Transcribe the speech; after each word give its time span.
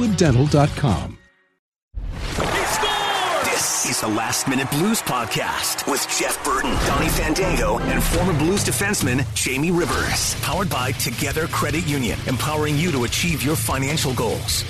crestwooddental.com. 0.00 1.18
This 3.44 3.90
is 3.90 4.00
the 4.00 4.08
Last 4.08 4.48
Minute 4.48 4.70
Blues 4.70 5.02
Podcast 5.02 5.90
with 5.90 6.06
Jeff 6.08 6.42
Burton, 6.44 6.70
Donnie 6.86 7.08
Fandango, 7.08 7.78
and 7.78 8.02
former 8.02 8.32
Blues 8.38 8.64
defenseman 8.64 9.26
Jamie 9.34 9.70
Rivers. 9.70 10.34
Powered 10.40 10.70
by 10.70 10.92
Together 10.92 11.46
Credit 11.48 11.86
Union, 11.86 12.18
empowering 12.26 12.78
you 12.78 12.90
to 12.92 13.04
achieve 13.04 13.42
your 13.42 13.56
financial 13.56 14.14
goals. 14.14 14.64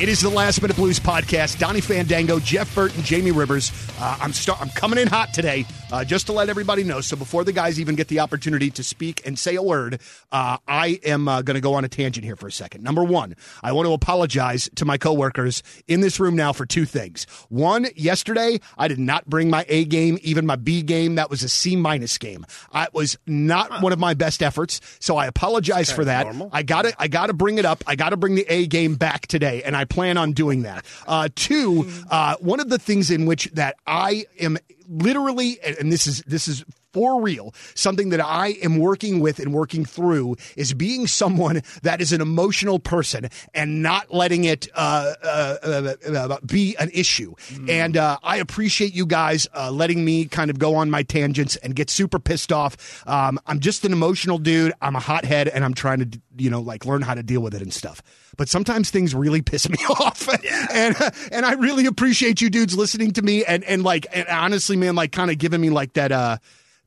It 0.00 0.08
is 0.08 0.22
the 0.22 0.30
Last 0.30 0.62
Minute 0.62 0.78
Blues 0.78 0.98
podcast. 0.98 1.58
Donnie 1.58 1.82
Fandango, 1.82 2.40
Jeff 2.40 2.74
Burton, 2.74 3.02
Jamie 3.02 3.32
Rivers. 3.32 3.70
Uh, 4.00 4.16
I'm 4.18 4.32
start, 4.32 4.58
I'm 4.58 4.70
coming 4.70 4.98
in 4.98 5.08
hot 5.08 5.34
today, 5.34 5.66
uh, 5.92 6.04
just 6.04 6.24
to 6.28 6.32
let 6.32 6.48
everybody 6.48 6.84
know. 6.84 7.02
So 7.02 7.16
before 7.16 7.44
the 7.44 7.52
guys 7.52 7.78
even 7.78 7.96
get 7.96 8.08
the 8.08 8.20
opportunity 8.20 8.70
to 8.70 8.82
speak 8.82 9.26
and 9.26 9.38
say 9.38 9.56
a 9.56 9.62
word, 9.62 10.00
uh, 10.32 10.56
I 10.66 11.00
am 11.04 11.28
uh, 11.28 11.42
going 11.42 11.56
to 11.56 11.60
go 11.60 11.74
on 11.74 11.84
a 11.84 11.88
tangent 11.90 12.24
here 12.24 12.34
for 12.34 12.46
a 12.46 12.52
second. 12.52 12.82
Number 12.82 13.04
one, 13.04 13.36
I 13.62 13.72
want 13.72 13.88
to 13.88 13.92
apologize 13.92 14.70
to 14.76 14.86
my 14.86 14.96
coworkers 14.96 15.62
in 15.86 16.00
this 16.00 16.18
room 16.18 16.34
now 16.34 16.54
for 16.54 16.64
two 16.64 16.86
things. 16.86 17.26
One, 17.50 17.86
yesterday 17.94 18.58
I 18.78 18.88
did 18.88 18.98
not 18.98 19.26
bring 19.28 19.50
my 19.50 19.66
A 19.68 19.84
game, 19.84 20.18
even 20.22 20.46
my 20.46 20.56
B 20.56 20.80
game. 20.80 21.16
That 21.16 21.28
was 21.28 21.42
a 21.42 21.48
C 21.50 21.76
minus 21.76 22.16
game. 22.16 22.46
I 22.72 22.88
was 22.94 23.18
not 23.26 23.82
one 23.82 23.92
of 23.92 23.98
my 23.98 24.14
best 24.14 24.42
efforts, 24.42 24.80
so 24.98 25.18
I 25.18 25.26
apologize 25.26 25.92
for 25.92 26.06
that. 26.06 26.24
normal. 26.24 26.48
I 26.54 26.62
got 26.62 26.86
to 26.86 26.94
I 26.98 27.08
got 27.08 27.26
to 27.26 27.34
bring 27.34 27.58
it 27.58 27.66
up. 27.66 27.84
I 27.86 27.96
got 27.96 28.10
to 28.10 28.16
bring 28.16 28.34
the 28.34 28.46
A 28.48 28.66
game 28.66 28.94
back 28.94 29.26
today, 29.26 29.62
and 29.62 29.76
I 29.76 29.84
plan 29.90 30.16
on 30.16 30.32
doing 30.32 30.62
that. 30.62 30.84
Uh, 31.06 31.28
two, 31.34 31.90
uh, 32.10 32.36
one 32.40 32.60
of 32.60 32.70
the 32.70 32.78
things 32.78 33.10
in 33.10 33.26
which 33.26 33.44
that 33.52 33.76
I 33.86 34.24
am 34.40 34.56
literally, 34.88 35.60
and 35.60 35.92
this 35.92 36.06
is 36.06 36.22
this 36.22 36.48
is 36.48 36.64
for 36.92 37.20
real, 37.22 37.54
something 37.74 38.10
that 38.10 38.20
I 38.20 38.48
am 38.62 38.78
working 38.78 39.20
with 39.20 39.38
and 39.38 39.52
working 39.52 39.84
through 39.84 40.36
is 40.56 40.74
being 40.74 41.06
someone 41.06 41.62
that 41.82 42.00
is 42.00 42.12
an 42.12 42.20
emotional 42.20 42.78
person 42.78 43.28
and 43.54 43.82
not 43.82 44.12
letting 44.12 44.44
it 44.44 44.68
uh, 44.74 45.14
uh, 45.22 45.56
uh, 45.62 45.94
uh, 46.12 46.38
be 46.44 46.76
an 46.76 46.90
issue. 46.92 47.34
And 47.68 47.96
uh, 47.96 48.18
I 48.22 48.36
appreciate 48.38 48.94
you 48.94 49.06
guys 49.06 49.46
uh, 49.54 49.70
letting 49.70 50.04
me 50.04 50.24
kind 50.26 50.50
of 50.50 50.58
go 50.58 50.74
on 50.76 50.90
my 50.90 51.02
tangents 51.02 51.56
and 51.56 51.74
get 51.74 51.90
super 51.90 52.18
pissed 52.18 52.52
off. 52.52 53.06
Um, 53.06 53.38
I'm 53.46 53.60
just 53.60 53.84
an 53.84 53.92
emotional 53.92 54.38
dude. 54.38 54.72
I'm 54.80 54.96
a 54.96 55.00
hothead, 55.00 55.48
and 55.48 55.64
I'm 55.64 55.74
trying 55.74 55.98
to, 56.00 56.20
you 56.36 56.50
know, 56.50 56.60
like 56.60 56.84
learn 56.84 57.02
how 57.02 57.14
to 57.14 57.22
deal 57.22 57.40
with 57.40 57.54
it 57.54 57.62
and 57.62 57.72
stuff. 57.72 58.02
But 58.36 58.48
sometimes 58.48 58.90
things 58.90 59.14
really 59.14 59.42
piss 59.42 59.68
me 59.68 59.76
off, 59.90 60.28
and 60.72 60.96
and 61.30 61.46
I 61.46 61.52
really 61.52 61.86
appreciate 61.86 62.40
you 62.40 62.50
dudes 62.50 62.76
listening 62.76 63.12
to 63.12 63.22
me 63.22 63.44
and 63.44 63.62
and 63.64 63.82
like 63.82 64.06
and 64.12 64.28
honestly, 64.28 64.76
man, 64.76 64.94
like 64.94 65.12
kind 65.12 65.30
of 65.30 65.38
giving 65.38 65.60
me 65.60 65.70
like 65.70 65.94
that 65.94 66.12
uh 66.12 66.38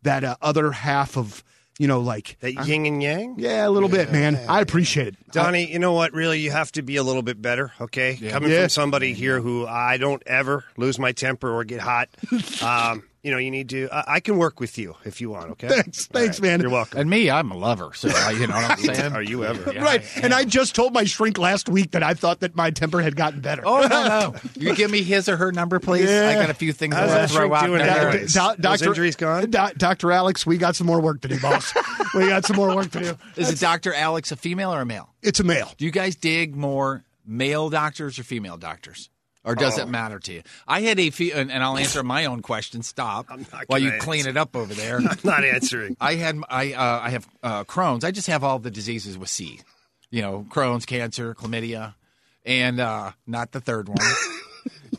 that 0.04 0.24
uh, 0.24 0.36
other 0.42 0.72
half 0.72 1.18
of 1.18 1.44
you 1.80 1.88
know 1.88 2.00
like 2.00 2.38
That 2.42 2.54
yin 2.68 2.86
and 2.86 3.02
yang? 3.02 3.36
yeah, 3.40 3.68
a 3.68 3.70
little 3.72 3.90
bit, 3.90 4.12
man. 4.12 4.40
I 4.48 4.62
appreciate 4.62 5.08
it. 5.08 5.16
Donnie, 5.32 5.72
you 5.72 5.80
know 5.80 5.94
what? 5.94 6.14
Really, 6.14 6.40
you 6.40 6.52
have 6.52 6.72
to 6.74 6.82
be 6.84 6.98
a 6.98 7.04
little 7.04 7.24
bit 7.24 7.42
better, 7.42 7.72
okay? 7.82 8.16
Coming 8.30 8.52
Yeah. 8.52 8.62
from 8.62 8.70
somebody 8.70 9.14
here 9.14 9.42
who 9.42 9.66
I 9.66 9.98
don't 9.98 10.22
ever 10.28 10.66
lose 10.78 11.00
my 11.00 11.12
temper 11.14 11.52
or 11.52 11.64
get 11.64 11.80
hot, 11.82 12.10
um, 12.62 13.04
you 13.24 13.32
know, 13.32 13.38
you 13.38 13.50
need 13.52 13.70
to. 13.70 13.88
I, 13.92 14.16
I 14.16 14.20
can 14.20 14.38
work 14.38 14.60
with 14.60 14.78
you 14.78 14.96
if 15.06 15.22
you 15.22 15.30
want, 15.30 15.52
okay? 15.52 15.70
Thanks, 15.70 16.08
thanks, 16.08 16.42
man. 16.42 16.60
You're 16.60 16.70
welcome. 16.70 17.00
And 17.00 17.10
me, 17.10 17.30
I'm 17.30 17.50
a 17.52 17.58
lover, 17.58 17.92
so 17.96 18.10
uh, 18.14 18.30
you 18.32 18.48
know 18.48 18.56
what 18.56 18.72
I'm 18.72 18.78
saying. 18.96 19.14
Are 19.14 19.22
you 19.22 19.46
ever? 19.46 19.72
right, 19.80 20.04
and 20.22 20.34
I 20.34 20.44
just 20.44 20.76
told 20.76 20.94
my 20.94 21.06
shrink 21.06 21.38
last 21.38 21.70
week 21.70 21.92
that 21.92 22.04
I 22.04 22.14
thought 22.14 22.42
that 22.42 22.56
my 22.56 22.70
temper 22.70 23.02
had 23.02 23.16
gotten 23.16 23.40
better. 23.40 23.64
Oh 23.66 23.82
no, 23.88 24.08
no! 24.08 24.36
You 24.56 24.76
give 24.76 24.92
me 24.92 25.02
his 25.04 25.28
or 25.30 25.38
her 25.38 25.52
number, 25.52 25.80
please. 25.80 26.10
Yeah. 26.10 26.30
I 26.30 26.34
got 26.42 26.50
a 26.50 26.54
few 26.54 26.74
things 26.74 26.94
I 26.96 27.08
want 27.08 27.22
to 27.30 27.34
throw 27.34 27.42
shrink 27.48 27.54
out 27.56 27.66
doing 27.66 27.80
there. 27.80 28.12
Do- 28.12 28.20
do- 28.28 28.62
Doctor- 28.62 28.86
injuries 28.90 29.16
gone? 29.16 29.50
Do- 29.50 29.70
Dr. 29.78 30.12
Alex, 30.12 30.46
we 30.46 30.58
got 30.58 30.76
some 30.76 30.86
more 30.88 31.00
work 31.00 31.22
to 31.22 31.28
do, 31.30 31.40
boss. 31.40 31.74
we 32.14 32.28
got 32.28 32.46
some 32.46 32.58
more 32.58 32.76
work 32.76 32.92
to 32.92 33.00
do. 33.00 33.18
Is 33.38 33.50
it 33.50 33.60
Dr. 33.60 33.94
Alex 33.94 34.32
a 34.32 34.36
female 34.36 34.74
or 34.74 34.82
a 34.82 34.86
male? 34.86 35.10
It's 35.22 35.40
a 35.40 35.44
male. 35.46 35.72
Do 35.78 35.86
you 35.86 35.92
guys 35.92 36.16
dig 36.18 36.56
more 36.56 37.06
male 37.26 37.70
doctors 37.70 38.20
or 38.20 38.24
female 38.24 38.58
doctors? 38.58 39.10
Or 39.46 39.56
does 39.56 39.78
Oh. 39.78 39.82
it 39.82 39.90
matter 39.90 40.20
to 40.20 40.34
you? 40.34 40.42
I 40.68 40.82
had 40.82 41.00
a 41.00 41.10
fe- 41.10 41.32
and, 41.32 41.52
and 41.52 41.62
I'll 41.64 41.78
answer 41.78 42.02
my 42.02 42.26
own 42.26 42.42
question. 42.42 42.82
Stop 42.82 43.28
while 43.68 43.80
you 43.80 43.90
gonna 43.90 44.02
clean 44.02 44.26
it 44.26 44.38
up 44.38 44.56
over 44.56 44.74
there. 44.74 44.98
I'm 45.10 45.18
not 45.24 45.44
answering. 45.44 45.98
I 46.00 46.16
had 46.16 46.40
I 46.50 46.74
uh, 46.74 47.00
I 47.04 47.10
have 47.10 47.28
uh, 47.44 47.64
Crohn's. 47.66 48.04
I 48.06 48.12
just 48.12 48.28
have 48.28 48.44
all 48.44 48.60
the 48.60 48.72
diseases 48.72 49.18
with 49.18 49.30
C. 49.30 49.60
You 50.12 50.22
know, 50.22 50.46
Crohn's, 50.50 50.86
cancer, 50.86 51.34
chlamydia, 51.36 51.96
and 52.46 52.80
uh, 52.80 53.12
not 53.28 53.52
the 53.52 53.60
third 53.62 53.90
one. 53.90 53.98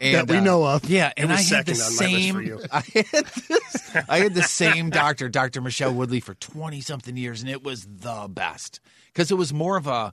And, 0.01 0.15
That 0.17 0.29
we 0.29 0.39
uh, 0.39 0.41
know 0.43 0.65
of. 0.67 0.85
Yeah, 0.87 1.13
and 1.17 1.31
was 1.31 1.51
I 1.53 1.57
had 1.57 1.67
the 1.67 1.75
second 1.77 2.05
on 2.05 2.11
my 2.11 2.59
list 2.59 2.65
same. 2.65 2.69
I 2.73 2.83
had 2.95 3.25
this, 3.49 3.97
I 4.09 4.19
had 4.19 4.35
the 4.35 4.43
same 4.43 4.91
doctor, 4.91 5.29
Doctor 5.29 5.61
Michelle 5.61 5.95
Woodley, 5.95 6.19
for 6.19 6.35
twenty 6.35 6.81
something 6.81 7.17
years, 7.17 7.41
and 7.43 7.49
it 7.49 7.63
was 7.63 7.87
the 7.87 8.27
best 8.29 8.81
because 9.13 9.31
it 9.31 9.37
was 9.37 9.55
more 9.55 9.77
of 9.77 9.87
a. 9.87 10.13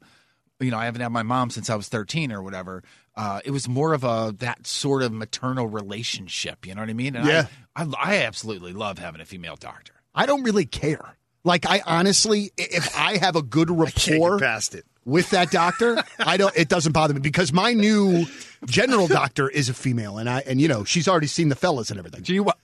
You 0.61 0.71
know, 0.71 0.77
I 0.77 0.85
haven't 0.85 1.01
had 1.01 1.09
my 1.11 1.23
mom 1.23 1.49
since 1.49 1.69
I 1.69 1.75
was 1.75 1.87
thirteen 1.89 2.31
or 2.31 2.41
whatever. 2.41 2.83
Uh, 3.15 3.41
it 3.43 3.51
was 3.51 3.67
more 3.67 3.93
of 3.93 4.03
a 4.03 4.33
that 4.39 4.65
sort 4.65 5.03
of 5.03 5.11
maternal 5.11 5.67
relationship. 5.67 6.65
You 6.65 6.75
know 6.75 6.81
what 6.81 6.89
I 6.89 6.93
mean? 6.93 7.15
And 7.15 7.27
Yeah. 7.27 7.47
I, 7.75 7.83
I, 7.83 7.87
I 7.97 8.15
absolutely 8.23 8.71
love 8.73 8.99
having 8.99 9.19
a 9.21 9.25
female 9.25 9.55
doctor. 9.57 9.93
I 10.15 10.25
don't 10.25 10.43
really 10.43 10.65
care. 10.65 11.17
Like 11.43 11.65
I 11.65 11.81
honestly, 11.85 12.51
if 12.57 12.95
I 12.97 13.17
have 13.17 13.35
a 13.35 13.41
good 13.41 13.69
rapport 13.71 14.37
past 14.39 14.75
it. 14.75 14.85
with 15.05 15.31
that 15.31 15.49
doctor, 15.51 16.03
I 16.19 16.37
don't. 16.37 16.55
It 16.55 16.69
doesn't 16.69 16.91
bother 16.91 17.13
me 17.15 17.19
because 17.19 17.51
my 17.51 17.73
new 17.73 18.25
general 18.67 19.07
doctor 19.07 19.49
is 19.49 19.67
a 19.67 19.73
female, 19.73 20.19
and 20.19 20.29
I 20.29 20.41
and 20.45 20.61
you 20.61 20.67
know 20.67 20.83
she's 20.83 21.07
already 21.07 21.25
seen 21.27 21.49
the 21.49 21.55
fellas 21.55 21.89
and 21.89 21.97
everything. 21.97 22.21
Do 22.21 22.33
you 22.35 22.43
want? 22.43 22.57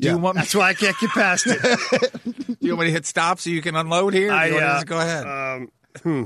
Do 0.00 0.08
Yeah. 0.08 0.14
you 0.14 0.18
want? 0.18 0.34
That's 0.36 0.54
why 0.54 0.70
I 0.70 0.74
can't 0.74 0.96
get 0.98 1.10
past 1.10 1.44
it. 1.46 1.60
Do 2.24 2.56
you 2.60 2.70
want 2.74 2.80
me 2.80 2.86
to 2.86 2.92
hit 2.92 3.06
stop 3.06 3.38
so 3.38 3.50
you 3.50 3.62
can 3.62 3.76
unload 3.76 4.14
here? 4.14 4.32
I, 4.32 4.46
you 4.46 4.54
want 4.54 4.64
to 4.64 4.68
uh, 4.68 4.82
go 4.84 4.98
ahead. 4.98 5.26
Um, 5.26 5.70
hmm. 6.02 6.24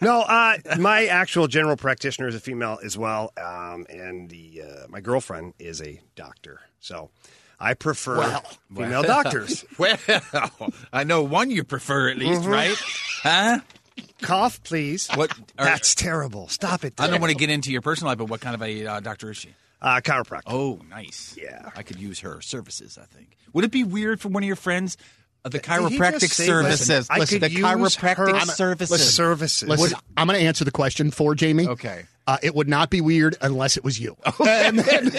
No, 0.00 0.20
uh, 0.22 0.56
my 0.78 1.06
actual 1.06 1.46
general 1.46 1.76
practitioner 1.76 2.28
is 2.28 2.34
a 2.34 2.40
female 2.40 2.78
as 2.84 2.98
well, 2.98 3.32
um, 3.36 3.86
and 3.88 4.28
the 4.28 4.62
uh, 4.62 4.86
my 4.88 5.00
girlfriend 5.00 5.54
is 5.58 5.80
a 5.80 6.00
doctor. 6.16 6.60
So 6.80 7.10
I 7.60 7.74
prefer 7.74 8.40
female 8.74 9.02
doctors. 9.04 9.64
well, 9.78 9.96
I 10.92 11.04
know 11.04 11.22
one 11.22 11.50
you 11.50 11.64
prefer 11.64 12.10
at 12.10 12.18
least, 12.18 12.44
right? 12.44 12.76
Huh? 13.22 13.60
Cough, 14.22 14.62
please. 14.64 15.08
What? 15.14 15.30
are- 15.58 15.64
That's 15.64 15.94
terrible. 15.94 16.48
Stop 16.48 16.84
it. 16.84 16.94
I 16.98 17.06
don't 17.06 17.20
want 17.20 17.30
to 17.32 17.38
get 17.38 17.50
into 17.50 17.70
your 17.70 17.80
personal 17.80 18.10
life, 18.10 18.18
but 18.18 18.28
what 18.28 18.40
kind 18.40 18.54
of 18.54 18.62
a 18.62 18.86
uh, 18.86 19.00
doctor 19.00 19.30
is 19.30 19.36
she? 19.36 19.50
Uh, 19.80 20.00
chiropractor. 20.00 20.42
Oh, 20.46 20.80
nice. 20.88 21.36
Yeah. 21.40 21.70
I 21.76 21.82
could 21.82 22.00
use 22.00 22.20
her 22.20 22.40
services. 22.40 22.98
I 23.00 23.04
think. 23.04 23.36
Would 23.52 23.64
it 23.64 23.70
be 23.70 23.84
weird 23.84 24.20
for 24.20 24.28
one 24.28 24.42
of 24.42 24.46
your 24.46 24.56
friends? 24.56 24.96
Uh, 25.44 25.50
the 25.50 25.60
chiropractic 25.60 26.30
services. 26.32 26.88
listen, 26.88 27.06
I 27.10 27.18
Listen, 27.18 27.40
could 27.40 27.50
the 27.50 27.54
use 27.54 27.60
chiropractic 27.66 28.16
her- 28.40 28.40
services. 28.46 29.14
services. 29.14 29.68
Listen, 29.68 29.98
I'm 30.16 30.26
going 30.26 30.38
to 30.40 30.46
answer 30.46 30.64
the 30.64 30.70
question 30.70 31.10
for 31.10 31.34
Jamie. 31.34 31.68
Okay. 31.68 32.04
Uh, 32.26 32.38
it 32.42 32.54
would 32.54 32.68
not 32.70 32.88
be 32.88 33.02
weird 33.02 33.36
unless 33.42 33.76
it 33.76 33.84
was 33.84 34.00
you. 34.00 34.16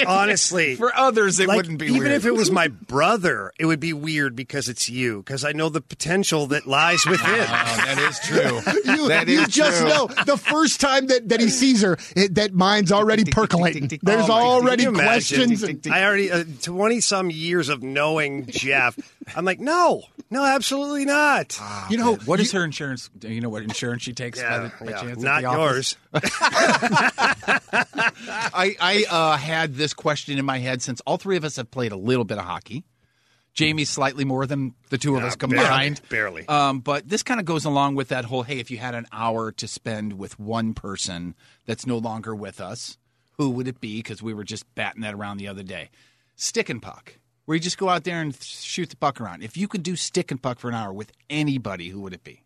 Honestly, 0.08 0.76
For 0.78 0.96
others, 0.96 1.40
it 1.40 1.48
like, 1.48 1.58
wouldn't 1.58 1.80
be 1.80 1.86
even 1.86 2.00
weird. 2.00 2.12
if 2.14 2.26
it 2.26 2.32
was 2.34 2.50
my 2.52 2.68
brother, 2.88 3.52
it 3.60 3.66
would 3.68 3.80
be 3.80 3.94
weird 3.94 4.36
because 4.36 4.70
it's 4.70 4.90
you. 4.90 5.20
Because 5.20 5.44
I 5.46 5.52
know 5.52 5.70
the 5.70 5.82
potential 5.82 6.48
that 6.48 6.66
lies 6.66 7.06
within. 7.06 7.28
Oh, 7.28 7.44
that 7.44 7.98
is 8.00 8.20
true. 8.20 8.60
You, 8.92 9.08
that 9.10 9.28
you 9.28 9.42
is 9.42 9.48
just 9.50 9.82
true. 9.82 9.90
know 9.90 10.08
the 10.26 10.38
first 10.38 10.82
time 10.82 11.08
that, 11.08 11.30
that 11.30 11.40
he 11.40 11.50
sees 11.50 11.82
her, 11.84 11.98
it, 12.16 12.36
that 12.36 12.54
mind's 12.54 12.92
already 12.92 13.26
percolating. 13.26 13.88
There's 14.02 14.28
Oh 14.30 14.34
already 14.34 14.86
can 14.86 14.96
you 14.96 15.00
imagine? 15.00 15.48
questions. 15.58 15.88
I 15.88 16.04
already 16.04 16.32
uh, 16.32 16.44
twenty 16.64 17.02
some 17.02 17.30
years 17.30 17.70
of 17.70 17.84
knowing 17.84 18.48
Jeff. 18.48 18.98
I'm 19.36 19.46
like, 19.46 19.60
no, 19.60 20.04
no, 20.36 20.44
absolutely 20.44 21.06
not. 21.06 21.58
you 21.90 21.98
know, 21.98 22.16
What 22.26 22.40
is 22.42 22.52
her 22.52 22.64
insurance? 22.64 23.10
Do 23.18 23.30
you 23.30 23.40
know 23.40 23.48
what 23.50 23.64
insurance 23.64 24.04
she 24.04 24.12
takes 24.12 24.42
by, 24.42 24.48
yeah, 24.50 24.58
the, 24.80 24.86
by 24.86 24.92
yeah, 24.92 25.02
chance? 25.02 25.18
at 25.18 25.24
not 25.24 25.42
the 25.42 25.52
yours. 25.52 25.98
I, 28.54 28.76
I 28.80 29.06
uh, 29.10 29.38
had 29.38 29.76
this 29.76 29.94
question 29.94 30.38
in 30.38 30.44
my 30.46 30.60
head 30.60 30.82
since 30.82 31.02
all 31.06 31.18
three 31.18 31.38
of 31.38 31.46
us 31.46 31.56
have 31.56 31.72
played 31.72 31.92
a 31.92 31.98
little 31.98 32.26
bit 32.26 32.38
of 32.38 32.44
hockey. 32.44 32.84
Jamie 33.54 33.86
slightly 33.86 34.26
more 34.26 34.46
than 34.46 34.74
the 34.90 34.98
two 34.98 35.16
of 35.16 35.24
us 35.24 35.38
combined. 35.38 36.02
barely, 36.10 36.44
barely. 36.44 36.48
Um, 36.50 36.82
but 36.82 37.08
this 37.08 37.24
kind 37.24 37.40
of 37.40 37.46
goes 37.46 37.64
along 37.64 37.96
with 37.96 38.10
that 38.10 38.26
whole 38.26 38.44
hey, 38.44 38.60
if 38.60 38.70
you 38.70 38.78
had 38.78 38.96
an 38.96 39.08
hour 39.14 39.54
to 39.54 39.68
spend 39.70 40.20
with 40.20 40.38
one 40.38 40.74
person 40.74 41.36
that's 41.66 41.86
no 41.88 41.98
longer 41.98 42.36
with 42.36 42.60
us, 42.60 42.98
who 43.38 43.52
would 43.52 43.70
it 43.70 43.80
be? 43.80 44.00
Because 44.00 44.22
we 44.22 44.34
were 44.34 44.44
just 44.44 44.66
batting 44.76 45.04
that 45.04 45.14
around 45.14 45.38
the 45.38 45.48
other 45.48 45.64
day. 45.64 45.90
Stick 46.36 46.68
and 46.70 46.82
puck, 46.82 47.18
where 47.46 47.56
you 47.56 47.62
just 47.62 47.78
go 47.78 47.90
out 47.90 48.04
there 48.04 48.22
and 48.22 48.36
shoot 48.42 48.90
the 48.90 48.96
puck 48.96 49.22
around. 49.22 49.44
If 49.44 49.58
you 49.58 49.68
could 49.68 49.84
do 49.84 49.96
stick 49.96 50.32
and 50.32 50.42
puck 50.42 50.60
for 50.60 50.70
an 50.70 50.76
hour 50.76 50.92
with 50.92 51.12
anybody, 51.30 51.90
who 51.90 52.02
would 52.02 52.14
it 52.14 52.24
be? 52.24 52.42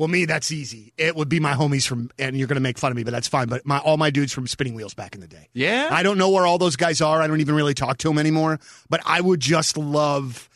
Well, 0.00 0.08
me, 0.08 0.24
that's 0.24 0.50
easy. 0.50 0.94
It 0.96 1.14
would 1.14 1.28
be 1.28 1.40
my 1.40 1.52
homies 1.52 1.86
from, 1.86 2.10
and 2.18 2.34
you're 2.34 2.46
going 2.46 2.56
to 2.56 2.62
make 2.62 2.78
fun 2.78 2.90
of 2.90 2.96
me, 2.96 3.04
but 3.04 3.10
that's 3.10 3.28
fine. 3.28 3.48
But 3.48 3.66
my 3.66 3.78
all 3.80 3.98
my 3.98 4.08
dudes 4.08 4.32
from 4.32 4.46
Spinning 4.46 4.72
Wheels 4.72 4.94
back 4.94 5.14
in 5.14 5.20
the 5.20 5.26
day. 5.26 5.48
Yeah? 5.52 5.90
I 5.92 6.02
don't 6.02 6.16
know 6.16 6.30
where 6.30 6.46
all 6.46 6.56
those 6.56 6.76
guys 6.76 7.02
are. 7.02 7.20
I 7.20 7.26
don't 7.26 7.40
even 7.40 7.54
really 7.54 7.74
talk 7.74 7.98
to 7.98 8.08
them 8.08 8.16
anymore. 8.16 8.60
But 8.88 9.02
I 9.04 9.20
would 9.20 9.40
just 9.40 9.76
love 9.76 10.48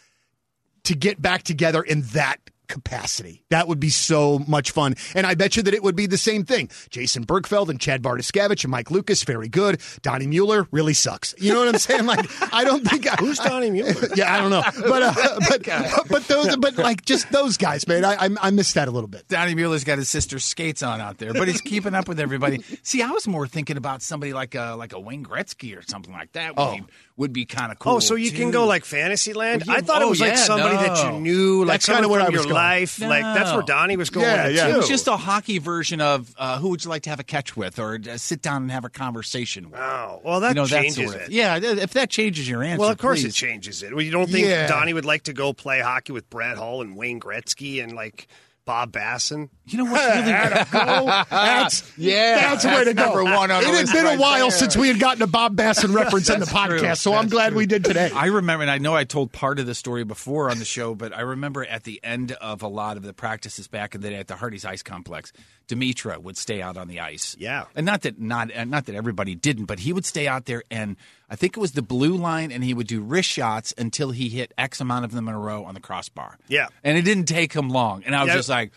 to 0.85 0.95
get 0.95 1.21
back 1.21 1.43
together 1.43 1.83
in 1.83 2.03
that 2.13 2.39
capacity. 2.69 3.45
That 3.51 3.69
would 3.69 3.81
be 3.81 3.91
so 3.91 4.41
much 4.47 4.71
fun. 4.71 4.95
And 5.15 5.27
I 5.27 5.35
bet 5.35 5.57
you 5.57 5.63
that 5.65 5.75
it 5.75 5.83
would 5.83 5.97
be 5.97 6.07
the 6.07 6.19
same 6.19 6.45
thing. 6.45 6.71
Jason 6.91 7.25
Bergfeld 7.25 7.69
and 7.69 7.81
Chad 7.81 8.03
Bartiskevich 8.03 8.65
and 8.65 8.71
Mike 8.71 8.91
Lucas, 8.91 9.23
very 9.25 9.49
good. 9.49 9.81
Donnie 10.03 10.27
Mueller 10.27 10.67
really 10.71 10.95
sucks. 10.95 11.35
You 11.39 11.53
know 11.53 11.61
what 11.61 11.69
I'm 11.69 11.79
saying? 11.79 12.07
Like, 12.07 12.29
I 12.53 12.65
don't 12.65 12.87
think 12.87 13.11
I, 13.11 13.17
Who's 13.17 13.39
Donnie 13.39 13.71
Mueller? 13.71 14.09
yeah, 14.17 14.35
I 14.35 14.39
don't 14.39 14.51
know, 14.51 14.63
but 14.89 15.03
uh, 15.03 15.15
but 15.49 16.09
but 16.09 16.29
those, 16.29 16.57
but 16.57 16.77
like 16.77 17.05
just 17.05 17.31
those 17.31 17.57
guys, 17.57 17.87
man. 17.87 18.05
I 18.05 18.15
I, 18.15 18.29
I 18.43 18.51
missed 18.51 18.75
that 18.75 18.89
a 18.89 18.91
little 18.91 19.09
bit. 19.09 19.29
Donnie 19.29 19.55
Mueller's 19.55 19.85
got 19.85 19.99
his 19.99 20.09
sister's 20.09 20.45
skates 20.45 20.83
on 20.83 21.01
out 21.01 21.19
there, 21.19 21.33
but 21.33 21.49
he's 21.49 21.61
keeping 21.61 21.95
up 21.95 22.09
with 22.09 22.21
everybody. 22.21 22.63
See, 22.83 23.03
I 23.03 23.11
was 23.11 23.27
more 23.27 23.47
thinking 23.47 23.77
about 23.77 24.03
somebody 24.03 24.33
like 24.33 24.55
a 24.55 24.75
like 24.77 24.93
a 24.93 25.01
Wayne 25.01 25.25
Gretzky 25.25 25.77
or 25.79 25.83
something 25.83 26.13
like 26.13 26.33
that. 26.33 26.57
Would 26.57 26.77
be, 26.77 26.85
would 27.17 27.33
be 27.33 27.47
kind 27.47 27.73
of 27.73 27.79
cool. 27.79 27.95
Oh, 27.95 27.99
so 28.01 28.15
you 28.15 28.31
can 28.31 28.51
go 28.51 28.67
like 28.67 28.85
Fantasyland? 28.85 29.65
Well, 29.67 29.77
yeah, 29.77 29.83
I 29.83 29.85
thought 29.85 30.03
it 30.03 30.07
oh, 30.07 30.11
was 30.11 30.21
like 30.21 30.31
yeah, 30.31 30.37
somebody 30.37 30.77
that 30.77 31.05
you 31.05 31.21
knew, 31.21 31.65
like 31.65 31.75
That's 31.75 31.87
kinda 31.87 32.03
someone 32.03 32.19
where 32.19 32.27
from 32.27 32.35
I 32.35 32.39
was 32.39 32.47
your 32.55 32.61
going. 32.61 32.81
life. 32.81 33.01
Like 33.01 33.23
that's 33.23 33.51
where 33.51 33.61
No. 33.61 33.67
Donnie 33.67 33.97
was 33.97 34.11
going. 34.11 34.27
Yeah, 34.27 34.49
yeah. 34.49 34.67
too. 34.69 34.75
It 34.75 34.77
was 34.79 34.89
just 34.89 35.07
a 35.09 35.17
hockey 35.17 35.59
version 35.59 36.01
of 36.01 36.35
uh, 36.39 36.59
who 36.59 36.71
would 36.71 36.85
you 36.85 36.91
like 36.91 37.03
to 37.03 37.11
have 37.11 37.21
a 37.21 37.25
catch 37.25 37.57
with 37.57 37.79
or 37.79 37.99
uh, 38.11 38.17
sit 38.17 38.43
down 38.43 38.63
and 38.63 38.71
have 38.71 38.85
a 38.85 38.91
conversation 38.91 39.71
with. 39.71 39.81
Oh, 39.81 40.21
well, 40.25 40.41
that 40.41 40.51
you 40.51 40.55
know, 40.55 40.67
that 40.67 40.83
changes 40.83 41.11
sort 41.11 41.23
of. 41.23 41.29
it. 41.29 41.33
Yeah, 41.33 41.57
if 41.63 41.93
that 41.93 42.11
changes 42.11 42.49
your 42.49 42.63
answer, 42.63 42.81
Well, 42.81 42.91
of 42.91 42.99
course 42.99 43.23
please. 43.23 43.31
it 43.31 43.35
changes 43.35 43.83
it. 43.83 43.95
Well, 43.95 44.03
you 44.05 44.11
don't 44.11 44.31
think 44.31 44.47
Yeah. 44.47 44.67
Donnie 44.67 44.93
would 44.95 45.05
like 45.05 45.25
to 45.25 45.33
go 45.33 45.53
play 45.53 45.81
hockey 45.81 46.13
with 46.13 46.29
Brett 46.31 46.57
Hull 46.57 46.81
and 46.83 46.97
Wayne 46.97 47.21
Gretzky 47.21 47.83
and 47.83 47.93
like 47.93 48.27
Bob 48.67 48.93
Bassen? 48.93 49.51
You 49.67 49.79
know 49.79 49.85
what's 49.93 50.05
really 50.05 50.23
That's 51.31 51.93
Yeah, 51.99 52.37
that's 52.51 52.63
the 52.65 52.69
way 52.71 52.85
to 52.85 52.95
go. 52.95 53.05
number 53.05 53.25
one 53.25 53.51
on 53.51 53.63
it 53.63 53.67
had 53.67 53.73
list 53.75 53.93
been 53.93 54.07
a 54.07 54.17
while 54.19 54.49
there. 54.49 54.59
since 54.59 54.77
we 54.77 54.89
had 54.89 54.99
gotten 54.99 55.23
a 55.23 55.27
Bob 55.27 55.57
Bassen 55.57 55.95
reference 55.95 56.29
in 56.31 56.41
the 56.41 56.47
That's 56.47 56.67
true. 56.67 56.81
podcast, 56.81 56.99
so 56.99 57.15
I'm 57.15 57.29
glad 57.29 57.51
true. 57.51 57.59
we 57.59 57.67
did 57.67 57.85
today. 57.85 58.11
I 58.15 58.27
remember, 58.27 58.63
and 58.63 58.71
I 58.71 58.79
know 58.79 58.95
I 58.95 59.05
told 59.05 59.33
part 59.33 59.59
of 59.59 59.67
the 59.67 59.75
story 59.75 60.05
before 60.05 60.51
on 60.51 60.59
the 60.59 60.65
show, 60.65 60.95
but 60.95 61.15
I 61.15 61.21
remember 61.21 61.65
at 61.65 61.85
the 61.85 62.01
end 62.03 62.33
of 62.33 62.63
a 62.63 62.69
lot 62.69 62.97
of 62.97 63.03
the 63.03 63.13
practices 63.13 63.69
back 63.69 63.95
in 63.95 64.01
the 64.01 64.11
day 64.11 64.17
at 64.17 64.29
the 64.29 64.35
Hardee's 64.37 64.65
Ice 64.65 64.83
Complex, 64.83 65.33
Demitra 65.69 66.19
would 66.19 66.37
stay 66.37 66.61
out 66.63 66.77
on 66.77 66.89
the 66.89 67.01
ice. 67.01 67.37
Yeah. 67.39 67.65
and 67.75 67.85
not 67.87 68.03
that 68.03 68.19
not 68.21 68.51
and 68.51 68.71
not 68.71 68.87
that 68.87 68.95
everybody 68.95 69.35
didn't, 69.35 69.65
but 69.67 69.79
he 69.81 69.93
would 69.93 70.05
stay 70.05 70.27
out 70.27 70.47
there, 70.47 70.63
and 70.71 70.97
I 71.31 71.37
think 71.37 71.57
it 71.57 71.61
was 71.61 71.73
the 71.73 71.83
blue 71.83 72.17
line, 72.17 72.53
and 72.53 72.63
he 72.63 72.75
would 72.75 72.87
do 72.87 73.01
wrist 73.01 73.31
shots 73.31 73.73
until 73.79 74.11
he 74.11 74.29
hit 74.29 74.53
X 74.59 74.81
amount 74.81 75.05
of 75.05 75.13
them 75.13 75.27
in 75.29 75.35
a 75.35 75.39
row 75.39 75.65
on 75.65 75.75
the 75.75 75.81
crossbar. 75.81 76.39
Yeah. 76.49 76.69
and 76.83 76.99
it 76.99 77.03
didn't 77.03 77.25
take 77.27 77.53
him 77.55 77.69
long, 77.71 78.03
and 78.05 78.15
I 78.15 78.21
was 78.23 78.29
Yeah. 78.29 78.35
just 78.37 78.49
like, 78.49 78.73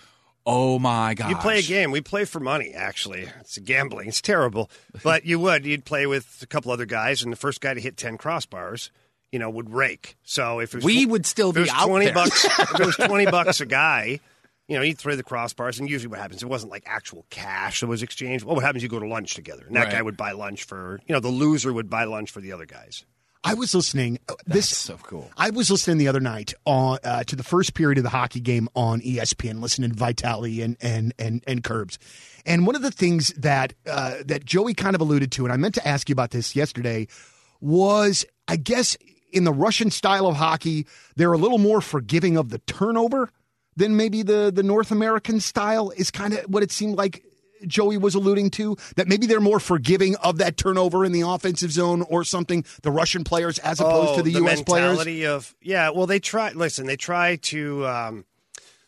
oh 0.45 0.79
my 0.79 1.13
god, 1.13 1.29
You 1.29 1.35
play 1.35 1.59
a 1.59 1.61
game. 1.63 1.91
We 1.91 1.99
play 2.01 2.23
for 2.25 2.39
money, 2.39 2.71
actually. 2.73 3.27
It's 3.41 3.57
gambling. 3.57 4.07
It's 4.07 4.21
terrible. 4.21 4.69
But 5.03 5.25
you 5.25 5.39
would. 5.39 5.65
You'd 5.65 5.83
play 5.85 6.07
with 6.07 6.39
a 6.41 6.47
couple 6.47 6.71
other 6.71 6.85
guys, 6.85 7.21
and 7.21 7.31
the 7.33 7.37
first 7.37 7.59
guy 7.59 7.73
to 7.73 7.81
hit 7.81 7.97
10 7.97 8.17
crossbars, 8.17 8.89
you 9.31 9.39
know, 9.39 9.49
would 9.49 9.69
rake. 9.73 10.15
So 10.23 10.59
if 10.61 10.73
it 10.73 10.77
was 10.77 10.85
We 10.85 11.05
would 11.05 11.25
still 11.25 11.51
be 11.51 11.59
was 11.61 11.69
out 11.69 11.87
20 11.87 12.05
there. 12.05 12.13
bucks, 12.13 12.45
if 12.45 12.79
it 12.79 12.85
was 12.85 12.95
20 12.95 13.25
bucks 13.31 13.59
a 13.59 13.65
guy, 13.65 14.21
you 14.67 14.75
know, 14.75 14.81
you'd 14.81 14.97
throw 14.97 15.15
the 15.15 15.23
crossbars, 15.23 15.79
and 15.79 15.89
usually 15.89 16.09
what 16.09 16.19
happens, 16.19 16.43
it 16.43 16.49
wasn't 16.49 16.71
like 16.71 16.83
actual 16.85 17.25
cash 17.29 17.79
that 17.79 17.87
was 17.87 18.03
exchanged. 18.03 18.43
Well, 18.45 18.55
what 18.55 18.63
happens, 18.65 18.83
you 18.83 18.89
go 18.89 18.99
to 18.99 19.07
lunch 19.07 19.33
together, 19.33 19.63
and 19.65 19.75
that 19.75 19.85
Right. 19.85 19.91
guy 19.93 20.01
would 20.01 20.17
buy 20.17 20.31
lunch 20.33 20.63
for, 20.65 20.99
you 21.07 21.13
know, 21.13 21.19
the 21.19 21.29
loser 21.29 21.71
would 21.71 21.89
buy 21.89 22.03
lunch 22.03 22.31
for 22.31 22.41
the 22.41 22.51
other 22.51 22.65
guys. 22.65 23.05
I 23.43 23.53
was 23.53 23.73
listening. 23.73 24.19
uh, 24.27 24.33
This 24.45 24.69
That's 24.69 24.77
so 24.77 24.97
cool. 25.03 25.31
I 25.37 25.51
was 25.51 25.71
listening 25.71 25.99
the 25.99 26.09
other 26.09 26.19
night 26.19 26.53
on 26.65 26.97
uh, 27.03 27.23
to 27.25 27.35
the 27.35 27.43
first 27.43 27.75
period 27.75 27.97
of 27.97 28.03
the 28.03 28.09
hockey 28.09 28.41
game 28.41 28.67
on 28.75 28.99
ESPN, 28.99 29.61
listening 29.61 29.91
to 29.91 29.95
Vitale 29.95 30.61
and 30.61 30.75
and 30.81 31.13
and 31.17 31.43
and 31.47 31.63
Kerbs, 31.63 31.97
and 32.45 32.67
one 32.67 32.75
of 32.75 32.81
the 32.81 32.91
things 32.91 33.29
that 33.37 33.73
uh, 33.89 34.15
that 34.25 34.43
Joey 34.43 34.73
kind 34.73 34.95
of 34.95 35.01
alluded 35.01 35.31
to, 35.33 35.45
and 35.45 35.53
I 35.53 35.55
meant 35.55 35.75
to 35.75 35.87
ask 35.87 36.09
you 36.09 36.13
about 36.13 36.31
this 36.31 36.57
yesterday, 36.57 37.07
was 37.61 38.25
I 38.49 38.57
guess 38.57 38.97
in 39.31 39.43
the 39.43 39.53
Russian 39.53 39.91
style 39.91 40.25
of 40.27 40.35
hockey, 40.35 40.85
they're 41.15 41.31
a 41.33 41.37
little 41.37 41.57
more 41.59 41.79
forgiving 41.79 42.37
of 42.37 42.49
the 42.49 42.59
turnover 42.59 43.29
than 43.77 43.95
maybe 43.95 44.23
the 44.23 44.51
the 44.53 44.63
North 44.63 44.91
American 44.91 45.39
style 45.39 45.91
is 45.95 46.11
kind 46.11 46.33
of 46.33 46.43
what 46.45 46.63
it 46.63 46.71
seemed 46.71 46.97
like 46.97 47.23
Joey 47.65 47.97
was 47.97 48.15
alluding 48.15 48.49
to 48.51 48.75
that 48.95 49.07
maybe 49.07 49.25
they're 49.25 49.39
more 49.39 49.59
forgiving 49.59 50.15
of 50.17 50.39
that 50.39 50.57
turnover 50.57 51.05
in 51.05 51.11
the 51.11 51.21
offensive 51.21 51.71
zone 51.71 52.01
or 52.03 52.23
something 52.23 52.65
the 52.83 52.91
Russian 52.91 53.23
players 53.23 53.57
as 53.59 53.79
opposed 53.79 54.15
to 54.15 54.21
the, 54.23 54.31
US 54.43 54.61
players 54.61 54.99
of 55.25 55.55
yeah. 55.61 55.91
Well, 55.91 56.07
they 56.07 56.19
try. 56.19 56.51
Listen, 56.51 56.85
they 56.85 56.97
try 56.97 57.37
to. 57.37 57.87
Um, 57.87 58.25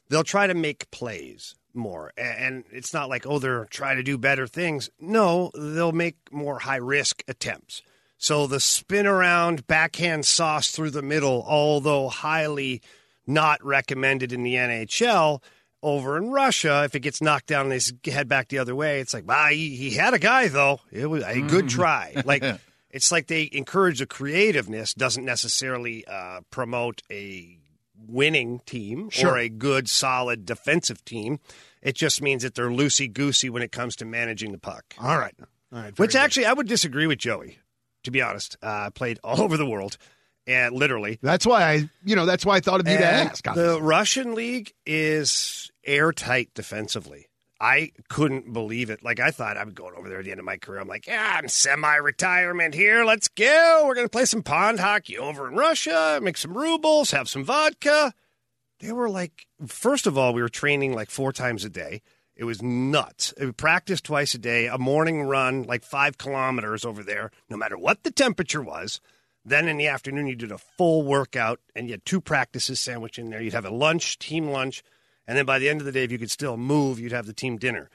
they'll 0.09 0.24
try 0.24 0.47
to 0.47 0.53
make 0.53 0.92
plays 0.92 1.56
more, 1.74 2.12
and 2.18 2.65
it's 2.71 2.94
not 2.94 3.09
like 3.09 3.25
oh 3.25 3.39
they're 3.39 3.65
trying 3.65 3.97
to 3.97 4.03
do 4.03 4.18
better 4.18 4.47
things. 4.47 4.89
No, 5.00 5.51
they'll 5.56 5.92
make 5.92 6.18
more 6.31 6.59
high 6.59 6.77
risk 6.77 7.24
attempts. 7.27 7.81
So 8.18 8.47
the 8.47 8.59
spin 8.59 9.07
around 9.07 9.65
backhand 9.65 10.25
sauce 10.25 10.71
through 10.71 10.89
the 10.89 11.01
middle, 11.01 11.45
although 11.47 12.09
highly 12.09 12.81
not 13.29 13.63
recommended 13.63 14.33
in 14.33 14.43
the 14.43 14.55
NHL. 14.55 15.41
Over 15.81 16.17
in 16.17 16.31
Russia, 16.31 16.83
if 16.83 16.93
it 16.93 16.99
gets 16.99 17.21
knocked 17.21 17.47
down 17.47 17.71
and 17.71 17.79
they 18.03 18.11
head 18.11 18.27
back 18.27 18.49
the 18.49 18.57
other 18.57 18.75
way, 18.75 18.99
it's 18.99 19.13
like, 19.13 19.25
wow, 19.25 19.47
he, 19.47 19.77
he 19.77 19.91
had 19.91 20.13
a 20.13 20.19
guy 20.19 20.49
though. 20.49 20.81
It 20.91 21.05
was 21.05 21.23
a 21.23 21.39
good 21.39 21.69
try. 21.69 22.21
Like 22.25 22.43
it's 22.91 23.11
like 23.13 23.27
they 23.27 23.47
encourage 23.53 23.99
the 23.99 24.05
creativeness, 24.05 24.93
doesn't 24.93 25.23
necessarily 25.23 26.05
uh, 26.05 26.41
promote 26.51 27.01
a 27.09 27.57
winning 28.07 28.59
team 28.65 29.09
Sure. 29.09 29.31
or 29.33 29.37
a 29.37 29.47
good, 29.47 29.89
solid 29.89 30.45
defensive 30.45 31.05
team. 31.05 31.39
It 31.81 31.95
just 31.95 32.21
means 32.21 32.43
that 32.43 32.55
they're 32.55 32.69
loosey 32.69 33.11
goosey 33.11 33.49
when 33.49 33.61
it 33.63 33.71
comes 33.71 33.95
to 33.97 34.05
managing 34.05 34.51
the 34.51 34.57
puck. 34.57 34.83
all 34.99 35.17
right 35.17 35.35
all 35.71 35.79
right 35.81 35.97
Which 35.97 36.11
good. 36.11 36.17
actually, 36.19 36.45
I 36.45 36.53
would 36.53 36.67
disagree 36.67 37.07
with 37.07 37.19
Joey. 37.19 37.59
To 38.03 38.11
be 38.11 38.21
honest, 38.21 38.57
uh, 38.61 38.67
I 38.87 38.89
played 38.89 39.19
all 39.23 39.41
over 39.45 39.55
the 39.55 39.65
world, 39.65 39.97
and 40.49 40.75
literally, 40.75 41.19
That's 41.21 41.45
why 41.45 41.63
I, 41.63 41.89
you 42.03 42.15
know, 42.15 42.25
that's 42.25 42.45
why 42.45 42.55
I 42.55 42.59
thought 42.59 42.79
of 42.79 42.87
you 42.87 42.97
to 42.97 43.05
ask. 43.05 43.47
on 43.47 43.55
The. 43.55 43.81
Russian 43.81 44.33
league 44.35 44.73
is 44.85 45.71
airtight 45.85 46.53
defensively. 46.53 47.27
I 47.61 47.91
couldn't 48.07 48.53
believe 48.53 48.89
it. 48.89 49.03
Like 49.03 49.19
I 49.19 49.31
thought 49.31 49.57
I'm 49.57 49.71
going 49.71 49.93
over 49.95 50.07
there 50.09 50.19
at 50.19 50.25
the 50.25 50.31
end 50.31 50.39
of 50.39 50.45
my 50.45 50.57
career. 50.57 50.79
I'm 50.79 50.87
like, 50.87 51.07
yeah, 51.07 51.35
I'm 51.37 51.47
semi-retirement 51.49 52.73
here. 52.73 53.03
Let's 53.03 53.27
go. 53.27 53.83
We're 53.85 53.95
gonna 53.95 54.09
play 54.09 54.25
some 54.25 54.43
pond 54.43 54.79
hockey 54.79 55.17
over 55.17 55.47
in 55.47 55.55
Russia. 55.55 56.19
Make 56.21 56.37
some 56.37 56.57
rubles. 56.57 57.11
Have 57.11 57.27
some 57.29 57.43
vodka. 57.43 58.13
They 58.79 58.93
were 58.93 59.09
like, 59.09 59.45
first 59.67 60.07
of 60.07 60.17
all, 60.17 60.33
we 60.33 60.41
were 60.41 60.47
training 60.49 60.93
like 60.95 61.09
four 61.09 61.33
times 61.33 61.65
a 61.65 61.69
day. 61.69 62.01
It 62.37 62.45
was 62.45 62.61
nuts. 62.61 63.33
We 63.37 63.51
practiced 63.51 64.05
twice 64.05 64.33
a 64.33 64.37
day, 64.37 64.67
a 64.67 64.77
morning 64.77 65.23
run, 65.23 65.63
like 65.63 65.83
five 65.83 66.17
kilometers 66.17 66.85
over 66.85 67.03
there, 67.03 67.31
no 67.49 67.57
matter 67.57 67.77
what 67.77 68.03
the 68.03 68.11
temperature 68.11 68.61
was. 68.61 69.01
Then 69.49 69.68
in 69.68 69.77
the 69.77 69.87
afternoon, 69.87 70.27
you 70.27 70.35
did 70.35 70.51
a 70.51 70.57
full 70.57 71.03
workout 71.03 71.59
and 71.75 71.87
you 71.87 71.94
had 71.94 72.06
two 72.06 72.21
practices 72.21 72.79
sandwiched 72.79 73.18
in 73.18 73.29
there. 73.29 73.41
You'd 73.41 73.53
have 73.53 73.65
a 73.65 73.71
lunch, 73.71 74.19
team 74.19 74.49
lunch. 74.49 74.83
And 75.27 75.37
then 75.37 75.45
by 75.45 75.59
the 75.59 75.69
end 75.69 75.81
of 75.81 75.85
the 75.85 75.91
day, 75.91 76.03
if 76.03 76.11
you 76.11 76.18
could 76.18 76.31
still 76.31 76.57
move, 76.57 76.99
you'd 76.99 77.11
have 77.11 77.25
the 77.25 77.33
team 77.33 77.57
dinner. 77.57 77.89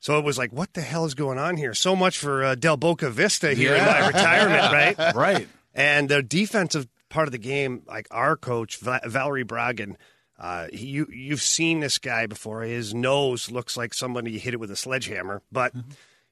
So 0.00 0.18
it 0.18 0.24
was 0.24 0.36
like, 0.36 0.52
what 0.52 0.74
the 0.74 0.82
hell 0.82 1.04
is 1.04 1.14
going 1.14 1.38
on 1.38 1.56
here? 1.56 1.72
So 1.74 1.96
much 1.96 2.18
for 2.18 2.44
uh, 2.44 2.54
Del 2.54 2.76
Boca 2.76 3.10
Vista 3.10 3.54
here 3.54 3.74
in 3.74 3.84
my 3.84 4.06
retirement, 4.06 4.72
right? 4.98 5.14
right. 5.14 5.48
And 5.72 6.08
the 6.08 6.22
defensive 6.22 6.86
part 7.08 7.26
of 7.26 7.32
the 7.32 7.38
game, 7.38 7.82
like 7.86 8.06
our 8.10 8.36
coach 8.36 8.78
Va- 8.78 9.00
Valeri 9.04 9.44
Bragin, 9.44 9.96
uh, 10.38 10.66
he, 10.72 10.86
you 10.86 11.06
you've 11.10 11.42
seen 11.42 11.80
this 11.80 11.98
guy 11.98 12.26
before. 12.26 12.62
His 12.62 12.92
nose 12.92 13.50
looks 13.50 13.76
like 13.76 13.94
somebody 13.94 14.38
hit 14.38 14.52
it 14.52 14.60
with 14.60 14.70
a 14.70 14.76
sledgehammer, 14.76 15.42
but 15.50 15.72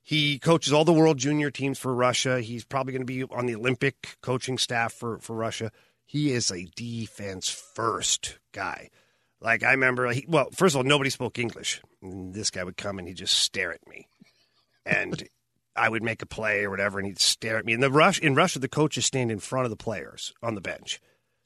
he 0.02 0.38
coaches 0.38 0.72
all 0.72 0.84
the 0.84 0.92
world 0.92 1.18
junior 1.18 1.50
teams 1.50 1.78
for 1.78 1.94
Russia. 1.94 2.40
He's 2.40 2.64
probably 2.64 2.92
going 2.92 3.06
to 3.06 3.06
be 3.06 3.22
on 3.24 3.46
the 3.46 3.54
Olympic 3.54 4.16
coaching 4.20 4.58
staff 4.58 4.92
for 4.92 5.18
for 5.18 5.34
Russia. 5.34 5.70
He 6.04 6.32
is 6.32 6.50
a 6.50 6.68
defense 6.76 7.48
first 7.48 8.38
guy. 8.52 8.90
Like 9.40 9.62
I 9.62 9.70
remember, 9.70 10.10
he, 10.12 10.26
well, 10.28 10.48
first 10.52 10.74
of 10.74 10.78
all, 10.78 10.84
nobody 10.84 11.10
spoke 11.10 11.38
English. 11.38 11.80
And 12.02 12.34
this 12.34 12.50
guy 12.50 12.64
would 12.64 12.76
come 12.76 12.98
and 12.98 13.08
he'd 13.08 13.16
just 13.16 13.38
stare 13.38 13.72
at 13.72 13.86
me, 13.88 14.08
and 14.84 15.22
I 15.74 15.88
would 15.88 16.02
make 16.02 16.22
a 16.22 16.26
play 16.26 16.64
or 16.64 16.70
whatever, 16.70 16.98
and 16.98 17.06
he'd 17.06 17.20
stare 17.20 17.56
at 17.58 17.64
me. 17.64 17.72
And 17.72 17.82
the 17.82 17.90
rush 17.90 18.18
in 18.18 18.34
Russia, 18.34 18.58
the 18.58 18.68
coaches 18.68 19.06
stand 19.06 19.30
in 19.30 19.38
front 19.38 19.64
of 19.64 19.70
the 19.70 19.76
players 19.76 20.34
on 20.42 20.54
the 20.54 20.60
bench. 20.60 21.00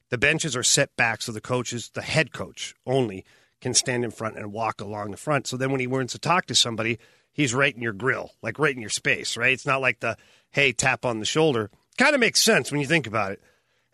The 0.09 0.17
benches 0.17 0.55
are 0.55 0.63
set 0.63 0.95
back 0.95 1.21
so 1.21 1.31
the 1.31 1.41
coaches, 1.41 1.91
the 1.93 2.01
head 2.01 2.31
coach 2.31 2.73
only, 2.85 3.25
can 3.61 3.73
stand 3.73 4.03
in 4.03 4.11
front 4.11 4.37
and 4.37 4.53
walk 4.53 4.81
along 4.81 5.11
the 5.11 5.17
front. 5.17 5.47
So 5.47 5.57
then 5.57 5.71
when 5.71 5.79
he 5.79 5.87
wants 5.87 6.13
to 6.13 6.19
talk 6.19 6.45
to 6.47 6.55
somebody, 6.55 6.97
he's 7.37 7.53
right 7.53 7.73
in 7.73 7.81
your 7.81 7.93
grill, 7.93 8.31
like 8.41 8.59
right 8.59 8.75
in 8.75 8.81
your 8.81 8.89
space, 8.89 9.37
right? 9.37 9.53
It's 9.53 9.65
not 9.65 9.79
like 9.79 10.01
the 10.01 10.17
hey 10.51 10.73
tap 10.73 11.05
on 11.05 11.19
the 11.19 11.25
shoulder. 11.25 11.69
Kind 11.97 12.13
of 12.13 12.19
makes 12.19 12.41
sense 12.41 12.71
when 12.71 12.81
you 12.81 12.87
think 12.87 13.07
about 13.07 13.31
it. 13.31 13.41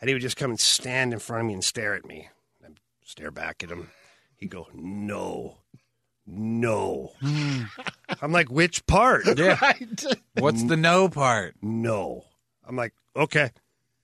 And 0.01 0.09
he 0.09 0.15
would 0.15 0.21
just 0.21 0.37
come 0.37 0.49
and 0.49 0.59
stand 0.59 1.13
in 1.13 1.19
front 1.19 1.41
of 1.41 1.47
me 1.47 1.53
and 1.53 1.63
stare 1.63 1.93
at 1.93 2.05
me. 2.05 2.27
I'd 2.65 2.79
stare 3.05 3.31
back 3.31 3.63
at 3.63 3.69
him. 3.69 3.89
He'd 4.35 4.49
go, 4.49 4.67
no, 4.73 5.57
no. 6.25 7.11
Hmm. 7.21 7.63
I'm 8.21 8.31
like, 8.31 8.49
which 8.49 8.85
part? 8.85 9.25
Yeah. 9.37 9.57
What's 10.39 10.63
the 10.63 10.75
no 10.75 11.07
part? 11.07 11.55
No. 11.61 12.25
I'm 12.67 12.75
like, 12.75 12.93
okay. 13.15 13.51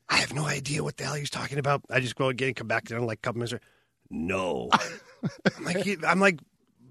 I 0.07 0.17
have 0.17 0.33
no 0.33 0.45
idea 0.45 0.83
what 0.83 0.95
the 0.97 1.03
hell 1.03 1.15
he's 1.15 1.29
talking 1.29 1.57
about. 1.59 1.81
I 1.89 1.99
just 1.99 2.15
go 2.15 2.29
again, 2.29 2.53
come 2.53 2.67
back 2.67 2.85
down 2.85 3.05
like 3.05 3.19
a 3.19 3.21
couple 3.21 3.39
minutes. 3.39 3.53
later, 3.53 3.63
No. 4.09 4.69
I'm 5.57 5.63
like, 5.65 6.03
I'm 6.05 6.19
like 6.19 6.39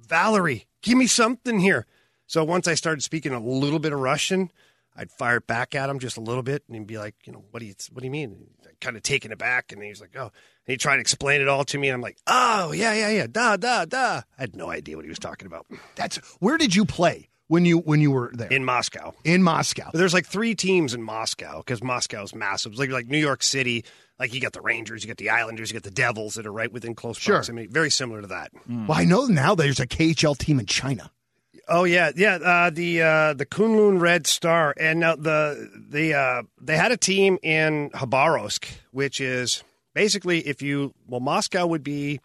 Valeri, 0.06 0.66
give 0.82 0.96
me 0.98 1.06
something 1.06 1.58
here. 1.58 1.86
So 2.28 2.44
once 2.44 2.68
I 2.68 2.74
started 2.74 3.02
speaking 3.02 3.32
a 3.32 3.40
little 3.40 3.78
bit 3.80 3.92
of 3.92 3.98
Russian, 3.98 4.52
I'd 4.94 5.10
fire 5.10 5.40
back 5.40 5.74
at 5.74 5.88
him 5.88 5.98
just 5.98 6.16
a 6.16 6.20
little 6.20 6.42
bit, 6.42 6.62
and 6.68 6.76
he'd 6.76 6.86
be 6.86 6.98
like, 6.98 7.14
you 7.24 7.32
know, 7.32 7.42
what 7.50 7.60
do 7.60 7.66
you 7.66 7.74
what 7.92 8.00
do 8.00 8.04
you 8.06 8.10
mean? 8.10 8.48
Kind 8.80 8.96
of 8.96 9.02
taken 9.02 9.32
aback, 9.32 9.72
and 9.72 9.82
he's 9.82 10.00
like, 10.00 10.14
oh, 10.16 10.24
and 10.24 10.30
he 10.66 10.76
tried 10.76 10.96
to 10.96 11.00
explain 11.00 11.40
it 11.40 11.48
all 11.48 11.64
to 11.64 11.78
me, 11.78 11.88
and 11.88 11.94
I'm 11.94 12.00
like, 12.02 12.18
oh 12.26 12.72
yeah, 12.72 12.92
yeah, 12.92 13.08
yeah, 13.10 13.26
da 13.26 13.56
da 13.56 13.86
da. 13.86 14.22
I 14.38 14.40
had 14.42 14.54
no 14.54 14.70
idea 14.70 14.96
what 14.96 15.04
he 15.04 15.08
was 15.08 15.18
talking 15.18 15.46
about 15.46 15.66
That's 15.96 16.16
where 16.38 16.58
did 16.58 16.76
you 16.76 16.84
play 16.84 17.28
when 17.46 17.64
you 17.64 17.78
when 17.78 18.00
you 18.02 18.10
were 18.10 18.30
there 18.34 18.48
in 18.48 18.62
Moscow. 18.64 19.14
in 19.24 19.42
Moscow? 19.42 19.90
There's 19.94 20.12
like 20.14 20.26
three 20.26 20.54
teams 20.54 20.92
in 20.94 21.02
Moscow 21.02 21.58
because 21.58 21.82
Moscow's 21.82 22.34
massive. 22.34 22.72
It's 22.72 22.78
like 22.80 22.90
like 22.90 23.06
New 23.08 23.18
York 23.18 23.42
City. 23.42 23.84
Like 24.18 24.34
you 24.34 24.40
got 24.40 24.52
the 24.52 24.60
Rangers, 24.60 25.02
you 25.04 25.08
got 25.08 25.16
the 25.16 25.30
Islanders, 25.30 25.70
you 25.70 25.74
got 25.74 25.84
the 25.84 25.92
Devils 25.92 26.34
that 26.34 26.44
are 26.44 26.52
right 26.52 26.70
within 26.72 26.94
close 26.96 27.16
Sure. 27.16 27.36
proximity. 27.36 27.68
Very 27.68 27.88
similar 27.90 28.20
to 28.20 28.26
that. 28.26 28.50
Well, 28.68 28.98
I 28.98 29.04
know 29.04 29.26
now 29.26 29.54
there's 29.54 29.78
a 29.80 29.86
KHL 29.86 30.36
team 30.36 30.58
in 30.58 30.66
China. 30.66 31.10
Oh 31.68 31.84
yeah, 31.84 32.12
yeah. 32.16 32.36
Uh, 32.36 32.70
the 32.70 33.02
uh, 33.02 33.34
the 33.34 33.44
Kunlun 33.44 34.00
Red 34.00 34.26
Star, 34.26 34.74
and 34.78 35.00
now 35.00 35.16
the 35.16 35.70
the 35.90 36.14
uh, 36.14 36.42
they 36.60 36.76
had 36.76 36.92
a 36.92 36.96
team 36.96 37.38
in 37.42 37.90
Khabarovsk, 37.90 38.66
which 38.90 39.20
is 39.20 39.62
basically 39.94 40.46
if 40.46 40.62
you 40.62 40.94
well 41.06 41.20
Moscow 41.20 41.66
would 41.66 41.84
be 41.84 42.20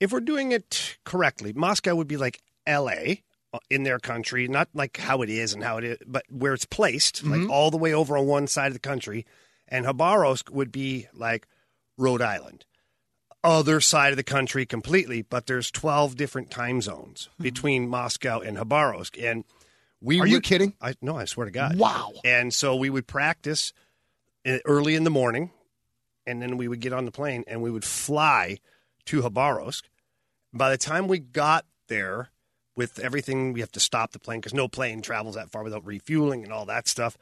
if 0.00 0.10
we're 0.12 0.20
doing 0.20 0.52
it 0.52 0.98
correctly, 1.04 1.52
Moscow 1.52 1.94
would 1.94 2.08
be 2.08 2.16
like 2.16 2.40
L.A. 2.66 3.22
in 3.70 3.84
their 3.84 4.00
country, 4.00 4.48
not 4.48 4.68
like 4.74 4.96
how 4.96 5.22
it 5.22 5.30
is 5.30 5.54
and 5.54 5.62
how 5.62 5.78
it 5.78 5.84
is, 5.84 5.98
but 6.06 6.24
where 6.28 6.52
it's 6.52 6.66
placed, 6.66 7.24
like 7.24 7.48
all 7.48 7.70
the 7.70 7.76
way 7.76 7.94
over 7.94 8.18
on 8.18 8.26
one 8.26 8.48
side 8.48 8.68
of 8.68 8.72
the 8.72 8.80
country, 8.80 9.24
and 9.68 9.86
Khabarovsk 9.86 10.50
would 10.50 10.72
be 10.72 11.06
like 11.14 11.46
Rhode 11.96 12.20
Island 12.20 12.64
other 13.46 13.80
side 13.80 14.12
of 14.12 14.16
the 14.16 14.22
country 14.22 14.66
completely, 14.66 15.22
but 15.22 15.46
there's 15.46 15.70
12 15.70 16.16
different 16.16 16.50
time 16.50 16.80
zones 16.80 17.28
between 17.40 17.88
Moscow 17.88 18.40
and 18.40 18.56
Khabarovsk. 18.56 19.22
And 19.22 19.44
we 20.00 20.20
Are 20.20 20.26
you 20.26 20.40
kidding? 20.40 20.74
I 20.80 20.94
no, 21.00 21.16
I 21.16 21.24
swear 21.24 21.46
to 21.46 21.50
God. 21.50 21.78
Wow. 21.78 22.12
And 22.24 22.52
so 22.52 22.76
we 22.76 22.90
would 22.90 23.06
practice 23.06 23.72
uh, 24.46 24.58
early 24.64 24.94
in 24.94 25.04
the 25.04 25.10
morning, 25.10 25.50
and 26.26 26.42
then 26.42 26.56
we 26.56 26.68
would 26.68 26.80
get 26.80 26.92
on 26.92 27.04
the 27.04 27.12
plane 27.12 27.44
and 27.46 27.62
we 27.62 27.70
would 27.70 27.84
fly 27.84 28.58
to 29.06 29.22
Khabarovsk. 29.22 29.82
By 30.52 30.70
the 30.70 30.78
time 30.78 31.08
we 31.08 31.18
got 31.18 31.64
there, 31.88 32.30
with 32.76 32.98
everything, 32.98 33.52
we 33.54 33.60
have 33.60 33.72
to 33.72 33.80
stop 33.80 34.12
the 34.12 34.18
plane 34.18 34.40
because 34.40 34.54
no 34.54 34.68
plane 34.68 35.00
travels 35.00 35.34
that 35.34 35.50
far 35.50 35.64
without 35.64 35.84
refueling 35.84 36.44
and 36.44 36.52
all 36.52 36.66
that 36.66 36.86
stuff. 36.86 37.16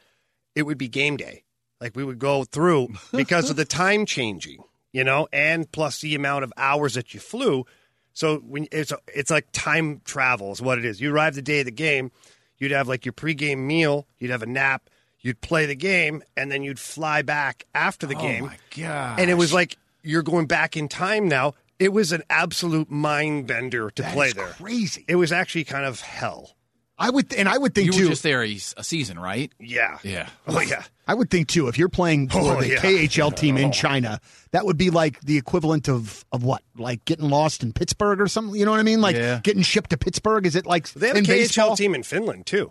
It 0.54 0.64
would 0.64 0.78
be 0.78 0.88
game 0.88 1.16
day. 1.16 1.44
Like 1.80 1.96
we 1.96 2.04
would 2.04 2.18
go 2.18 2.44
through 2.44 2.88
because 3.12 3.50
of 3.50 3.56
the 3.56 3.64
time 3.64 4.04
changing, 4.04 4.64
you 4.94 5.02
know, 5.04 5.26
and 5.32 5.70
plus 5.72 6.00
the 6.00 6.14
amount 6.14 6.44
of 6.44 6.52
hours 6.56 6.94
that 6.94 7.12
you 7.12 7.20
flew. 7.20 7.66
So 8.14 8.38
when 8.38 8.68
it's 8.70 8.92
it's 9.08 9.30
like 9.30 9.48
time 9.52 10.00
travel 10.04 10.52
is 10.52 10.62
what 10.62 10.78
it 10.78 10.84
is. 10.86 11.00
You 11.00 11.12
arrive 11.12 11.34
the 11.34 11.42
day 11.42 11.58
of 11.60 11.66
the 11.66 11.72
game, 11.72 12.12
you'd 12.58 12.70
have 12.70 12.86
like 12.88 13.04
your 13.04 13.12
pregame 13.12 13.66
meal, 13.66 14.06
you'd 14.18 14.30
have 14.30 14.42
a 14.44 14.46
nap, 14.46 14.88
you'd 15.20 15.40
play 15.40 15.66
the 15.66 15.74
game, 15.74 16.22
and 16.36 16.50
then 16.50 16.62
you'd 16.62 16.78
fly 16.78 17.22
back 17.22 17.64
after 17.74 18.06
the 18.06 18.14
oh 18.16 18.20
game. 18.20 18.44
Oh 18.44 18.46
my 18.46 18.58
god! 18.76 19.18
And 19.18 19.28
it 19.28 19.34
was 19.34 19.52
like 19.52 19.76
you're 20.04 20.22
going 20.22 20.46
back 20.46 20.76
in 20.76 20.88
time 20.88 21.28
now. 21.28 21.54
It 21.80 21.92
was 21.92 22.12
an 22.12 22.22
absolute 22.30 22.88
mind 22.88 23.48
bender 23.48 23.90
to 23.90 24.02
That 24.02 24.14
play 24.14 24.30
there. 24.30 24.46
crazy. 24.46 25.04
It 25.08 25.16
was 25.16 25.32
actually 25.32 25.64
kind 25.64 25.84
of 25.84 26.00
hell. 26.00 26.54
I 26.96 27.10
would, 27.10 27.34
and 27.34 27.48
I 27.48 27.58
would 27.58 27.74
think 27.74 27.86
you 27.86 27.92
too. 27.92 28.02
were 28.04 28.08
just 28.10 28.22
there 28.22 28.44
a, 28.44 28.54
a 28.76 28.84
season, 28.84 29.18
right? 29.18 29.50
Yeah. 29.58 29.98
Yeah. 30.04 30.28
Oh 30.46 30.60
yeah. 30.60 30.84
I 31.08 31.14
would 31.14 31.28
think 31.28 31.48
too. 31.48 31.66
If 31.66 31.76
you're 31.76 31.88
playing 31.88 32.28
for 32.28 32.38
Oh, 32.38 32.60
the 32.60 32.68
yeah. 32.68 32.76
KHL 32.76 33.34
team 33.34 33.56
in 33.56 33.72
China, 33.72 34.20
that 34.52 34.64
would 34.64 34.78
be 34.78 34.90
like 34.90 35.20
the 35.22 35.36
equivalent 35.36 35.88
of 35.88 36.24
of 36.30 36.44
what, 36.44 36.62
like 36.76 37.04
getting 37.04 37.28
lost 37.30 37.62
in 37.64 37.72
Pittsburgh 37.72 38.20
or 38.20 38.28
something. 38.28 38.58
You 38.58 38.64
know 38.64 38.70
what 38.70 38.80
I 38.80 38.84
mean? 38.84 39.00
Like 39.00 39.16
Yeah. 39.16 39.40
getting 39.42 39.62
shipped 39.62 39.90
to 39.90 39.96
Pittsburgh. 39.98 40.46
Is 40.46 40.54
it 40.54 40.66
like 40.66 40.88
They 40.92 41.08
have 41.08 41.16
a 41.16 41.20
KHL 41.20 41.26
baseball? 41.26 41.76
team 41.76 41.94
in 41.96 42.04
Finland 42.04 42.46
too. 42.46 42.70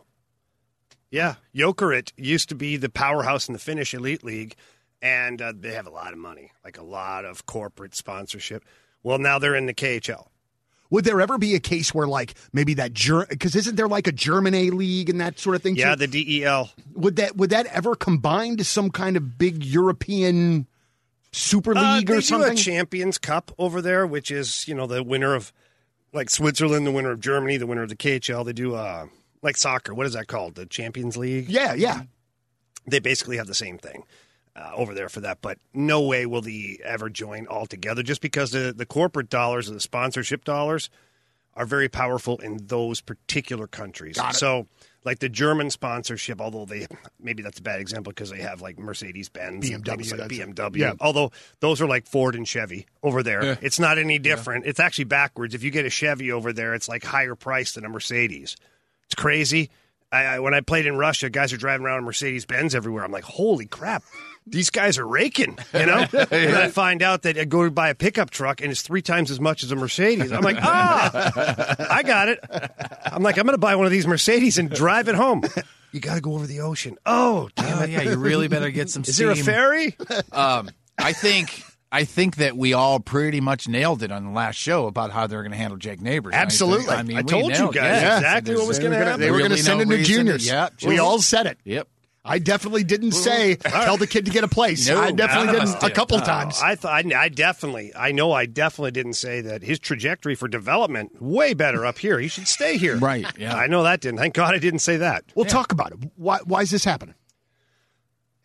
Yeah, 1.11 1.35
Jokerit 1.55 2.11
used 2.17 2.49
to 2.49 2.55
be 2.55 2.75
the 2.77 2.89
powerhouse 2.89 3.47
in 3.47 3.53
the 3.53 3.59
Finnish 3.59 3.93
elite 3.93 4.23
league, 4.23 4.55
and 5.01 5.39
uh, 5.41 5.53
they 5.55 5.73
have 5.73 5.85
a 5.85 5.91
lot 5.91 6.11
of 6.11 6.17
money, 6.17 6.51
like 6.63 6.79
a 6.79 6.83
lot 6.83 7.23
of 7.23 7.45
corporate 7.45 7.93
sponsorship. 7.93 8.63
Well, 9.03 9.19
now 9.19 9.37
they're 9.37 9.55
in 9.55 9.67
the 9.67 9.75
KHL. 9.75 10.27
Would 10.93 11.05
there 11.05 11.19
ever 11.19 11.39
be 11.39 11.55
a 11.55 11.59
case 11.59 11.91
where 11.91 12.05
like 12.05 12.35
maybe 12.53 12.75
that 12.75 12.93
because 13.29 13.55
isn't 13.55 13.77
there 13.77 13.87
like 13.87 14.05
a 14.05 14.11
German 14.11 14.53
A 14.53 14.69
league 14.69 15.09
and 15.09 15.19
that 15.19 15.39
sort 15.39 15.55
of 15.55 15.63
thing? 15.63 15.75
Yeah, 15.75 15.95
too? 15.95 16.05
the 16.05 16.19
E 16.35 16.41
DEL. 16.41 16.69
would 16.93 17.15
that 17.15 17.35
would 17.35 17.49
that 17.49 17.65
ever 17.65 17.95
combine 17.95 18.57
to 18.57 18.63
some 18.63 18.91
kind 18.91 19.17
of 19.17 19.39
big 19.39 19.63
European 19.65 20.67
Super 21.31 21.75
Uh, 21.75 21.95
League 21.97 22.05
they 22.07 22.13
or 22.13 22.17
do 22.17 22.21
something? 22.21 22.53
a 22.53 22.55
Champions 22.55 23.17
Cup 23.17 23.51
over 23.57 23.81
there, 23.81 24.05
which 24.05 24.29
is 24.29 24.67
you 24.67 24.75
know 24.75 24.85
the 24.85 25.01
winner 25.03 25.33
of 25.33 25.51
like 26.13 26.29
Switzerland, 26.29 26.85
the 26.85 26.91
winner 26.91 27.09
of 27.09 27.19
Germany, 27.19 27.57
the 27.57 27.65
winner 27.65 27.81
of 27.81 27.89
the 27.89 27.95
KHL. 27.97 28.45
They 28.45 28.53
do 28.53 28.75
uh, 28.75 29.07
like 29.41 29.57
soccer. 29.57 29.95
What 29.95 30.05
is 30.05 30.13
that 30.13 30.27
called? 30.27 30.53
The 30.53 30.67
Champions 30.67 31.17
League. 31.17 31.49
yeah, 31.49 31.73
yeah. 31.73 32.03
they 32.85 32.99
basically 32.99 33.37
have 33.37 33.47
the 33.47 33.55
same 33.55 33.79
thing 33.79 34.03
uh, 34.55 34.71
over 34.75 34.93
there 34.93 35.09
for 35.09 35.21
that. 35.21 35.39
But 35.41 35.57
no 35.73 36.01
way 36.01 36.25
will 36.25 36.41
they 36.41 36.79
ever 36.83 37.09
join 37.09 37.47
all 37.47 37.65
together 37.65 38.03
just 38.03 38.21
because 38.21 38.51
the, 38.51 38.73
the 38.75 38.85
corporate 38.85 39.29
dollars 39.29 39.67
and 39.67 39.75
the 39.75 39.81
sponsorship 39.81 40.43
dollars 40.45 40.89
are 41.55 41.65
very 41.65 41.87
powerful 41.89 42.37
in 42.37 42.65
those 42.65 42.99
particular 43.01 43.67
countries. 43.67 44.17
So, 44.33 44.67
like 45.05 45.19
the 45.19 45.29
German 45.29 45.69
sponsorship, 45.69 46.41
although 46.41 46.65
they 46.65 46.87
maybe 47.19 47.43
that's 47.43 47.59
a 47.59 47.61
bad 47.61 47.79
example 47.79 48.11
because 48.11 48.29
they 48.31 48.41
have 48.41 48.61
like 48.61 48.79
Mercedes 48.79 49.29
Benz, 49.29 49.69
BMW, 49.69 50.17
like 50.17 50.29
BMW. 50.29 50.77
yeah. 50.77 50.93
Although 50.99 51.31
those 51.59 51.81
are 51.81 51.87
like 51.87 52.07
Ford 52.07 52.35
and 52.35 52.47
Chevy 52.47 52.87
over 53.03 53.21
there. 53.21 53.57
It's 53.61 53.79
not 53.79 53.97
any 53.97 54.17
different. 54.17 54.65
It's 54.65 54.79
actually 54.79 55.05
backwards. 55.05 55.53
If 55.53 55.61
you 55.63 55.71
get 55.71 55.85
a 55.85 55.89
Chevy 55.89 56.31
over 56.31 56.53
there, 56.53 56.73
it's 56.73 56.87
like 56.87 57.03
higher 57.03 57.35
price 57.35 57.73
than 57.73 57.85
a 57.85 57.89
Mercedes. 57.89 58.55
It's 59.05 59.15
crazy. 59.15 59.69
I, 60.13 60.35
I, 60.35 60.39
when 60.39 60.53
I 60.53 60.61
played 60.61 60.85
in 60.85 60.95
Russia, 60.97 61.29
guys 61.29 61.51
are 61.53 61.57
driving 61.57 61.85
around 61.85 61.99
in 61.99 62.05
Mercedes 62.05 62.45
Benz 62.45 62.75
everywhere. 62.75 63.03
I'm 63.03 63.11
like, 63.11 63.23
holy 63.23 63.65
crap, 63.65 64.03
these 64.45 64.69
guys 64.69 64.97
are 64.97 65.07
raking, 65.07 65.57
you 65.73 65.85
know? 65.85 66.05
And 66.31 66.55
I 66.55 66.69
find 66.69 67.01
out 67.01 67.23
that 67.23 67.37
I 67.37 67.45
go 67.45 67.63
to 67.65 67.71
buy 67.71 67.89
a 67.89 67.95
pickup 67.95 68.29
truck 68.29 68.61
and 68.61 68.71
it's 68.71 68.81
three 68.81 69.01
times 69.01 69.31
as 69.31 69.39
much 69.39 69.63
as 69.63 69.71
a 69.71 69.75
Mercedes. 69.75 70.31
I'm 70.31 70.41
like, 70.43 70.57
ah, 70.61 71.75
I 71.89 72.03
got 72.03 72.29
it. 72.29 72.39
I'm 73.05 73.23
like, 73.23 73.37
I'm 73.37 73.45
going 73.45 73.53
to 73.55 73.57
buy 73.57 73.75
one 73.75 73.85
of 73.85 73.91
these 73.91 74.05
Mercedes 74.07 74.57
and 74.57 74.69
drive 74.69 75.07
it 75.07 75.15
home. 75.15 75.43
You 75.91 75.99
got 75.99 76.15
to 76.15 76.21
go 76.21 76.33
over 76.33 76.47
the 76.47 76.61
ocean. 76.61 76.97
Oh, 77.05 77.49
damn 77.55 77.79
Oh 77.79 77.81
it. 77.83 77.89
yeah, 77.91 78.01
you 78.01 78.17
really 78.17 78.47
better 78.47 78.69
get 78.71 78.89
some. 78.91 79.03
Is 79.03 79.17
there 79.17 79.31
a 79.31 79.35
ferry? 79.35 79.95
Um, 80.31 80.69
I 80.97 81.13
think 81.13 81.63
I 81.93 82.05
think 82.05 82.37
that 82.37 82.57
we 82.57 82.73
all 82.73 82.99
pretty 82.99 83.39
much 83.39 83.67
nailed 83.67 84.01
it 84.01 84.11
on 84.11 84.25
the 84.25 84.31
last 84.31 84.55
show 84.55 84.87
about 84.87 85.11
how 85.11 85.27
they're 85.27 85.43
going 85.43 85.51
to 85.51 85.57
handle 85.57 85.77
Jake 85.77 86.01
Neighbors. 86.01 86.33
Absolutely. 86.33 86.87
I, 86.87 87.03
mean, 87.03 87.17
I 87.17 87.21
told 87.21 87.55
you 87.55 87.71
guys 87.71 87.75
yeah. 88.01 88.17
exactly 88.17 88.55
what 88.55 88.67
was 88.67 88.79
gonna 88.79 88.89
They 88.89 88.97
were 88.97 89.03
gonna- 89.03 89.09
happen. 89.11 89.21
They 89.21 89.31
were 89.31 89.37
going 89.37 89.51
to 89.51 89.57
send 89.57 89.77
no 89.77 89.83
him 89.83 89.89
to 89.89 90.03
juniors. 90.03 90.47
Yep. 90.47 90.73
we 90.87 90.97
all 90.97 91.21
said 91.21 91.45
it. 91.45 91.59
Yep. 91.63 91.87
I 92.25 92.39
definitely 92.39 92.83
didn't 92.85 93.11
say 93.11 93.55
tell 93.55 93.97
the 93.97 94.07
kid 94.07 94.25
to 94.25 94.31
get 94.31 94.45
a 94.45 94.47
place. 94.47 94.87
No, 94.87 95.01
I 95.01 95.11
definitely 95.11 95.47
none 95.47 95.55
of 95.55 95.61
us 95.63 95.73
didn't 95.73 95.91
a 95.91 95.93
couple 95.93 96.17
No. 96.19 96.23
times. 96.23 96.59
I 96.63 96.75
thought 96.75 97.05
I, 97.05 97.23
I 97.23 97.29
definitely, 97.29 97.91
I 97.95 98.13
know, 98.13 98.31
I 98.31 98.45
definitely 98.45 98.91
didn't 98.91 99.13
say 99.15 99.41
that 99.41 99.61
his 99.61 99.77
trajectory 99.77 100.33
for 100.33 100.47
development 100.47 101.21
way 101.21 101.53
better 101.53 101.85
up 101.85 101.99
here. 101.99 102.17
He 102.19 102.29
should 102.29 102.47
stay 102.47 102.77
here. 102.77 102.97
Right, 102.97 103.27
yeah. 103.37 103.53
I 103.53 103.67
know 103.67 103.83
that 103.83 103.99
didn't. 103.99 104.19
Thank 104.19 104.35
God 104.35 104.55
I 104.55 104.59
didn't 104.59 104.79
say 104.79 104.97
that. 104.97 105.25
We'll 105.35 105.45
talk 105.45 105.73
about 105.73 105.91
it. 105.91 105.97
Why, 106.15 106.39
why 106.45 106.61
is 106.61 106.71
this 106.71 106.85
happening? 106.85 107.15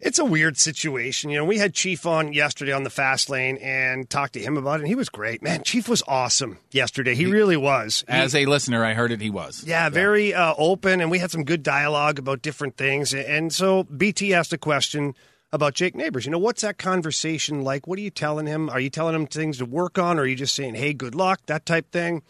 It's 0.01 0.21
a 0.21 0.25
weird 0.25 0.57
situation. 0.57 1.29
You 1.31 1.39
know, 1.39 1.45
we 1.45 1.59
had 1.59 1.75
Chief 1.75 2.07
on 2.07 2.33
yesterday 2.33 2.71
on 2.73 2.85
the 2.85 2.91
fast 2.91 3.29
lane 3.29 3.57
and 3.57 4.09
talked 4.09 4.35
to 4.35 4.41
him 4.41 4.57
about 4.57 4.75
it. 4.75 4.81
And 4.83 4.89
he 4.89 4.95
was 4.95 5.09
great, 5.09 5.43
man. 5.43 5.65
Chief 5.65 5.89
was 5.89 6.05
awesome 6.07 6.59
yesterday. 6.71 7.17
He 7.17 7.27
really 7.27 7.57
was. 7.57 8.05
He- 8.07 8.13
As 8.13 8.33
a 8.35 8.47
listener, 8.47 8.85
I 8.85 8.95
heard 8.95 9.11
it. 9.11 9.21
He 9.21 9.29
was. 9.31 9.65
Yeah, 9.67 9.89
very 9.89 10.33
uh, 10.33 10.55
open, 10.57 11.01
and 11.01 11.11
we 11.11 11.19
had 11.19 11.33
some 11.33 11.43
good 11.43 11.65
dialogue 11.65 12.21
about 12.21 12.43
different 12.43 12.77
things. 12.77 13.13
And 13.13 13.53
so 13.53 13.83
BT 13.85 14.35
asked 14.35 14.53
a 14.53 14.59
question 14.59 15.15
about 15.53 15.75
Jake 15.75 15.97
Neighbors. 15.97 16.27
You 16.27 16.31
know, 16.31 16.39
what's 16.39 16.63
that 16.63 16.79
conversation 16.79 17.63
like? 17.63 17.89
What 17.89 17.99
are 17.99 18.03
you 18.03 18.11
telling 18.11 18.47
him? 18.47 18.71
Are 18.71 18.79
you 18.81 18.91
telling 18.91 19.17
him 19.17 19.27
things 19.27 19.59
to 19.59 19.65
work 19.65 19.99
on, 19.99 20.17
or 20.19 20.23
are 20.23 20.27
you 20.27 20.37
just 20.37 20.55
saying, 20.55 20.77
"Hey, 20.77 20.93
good 20.95 21.17
luck," 21.17 21.41
that 21.47 21.67
type 21.67 21.91
thing? 21.91 22.23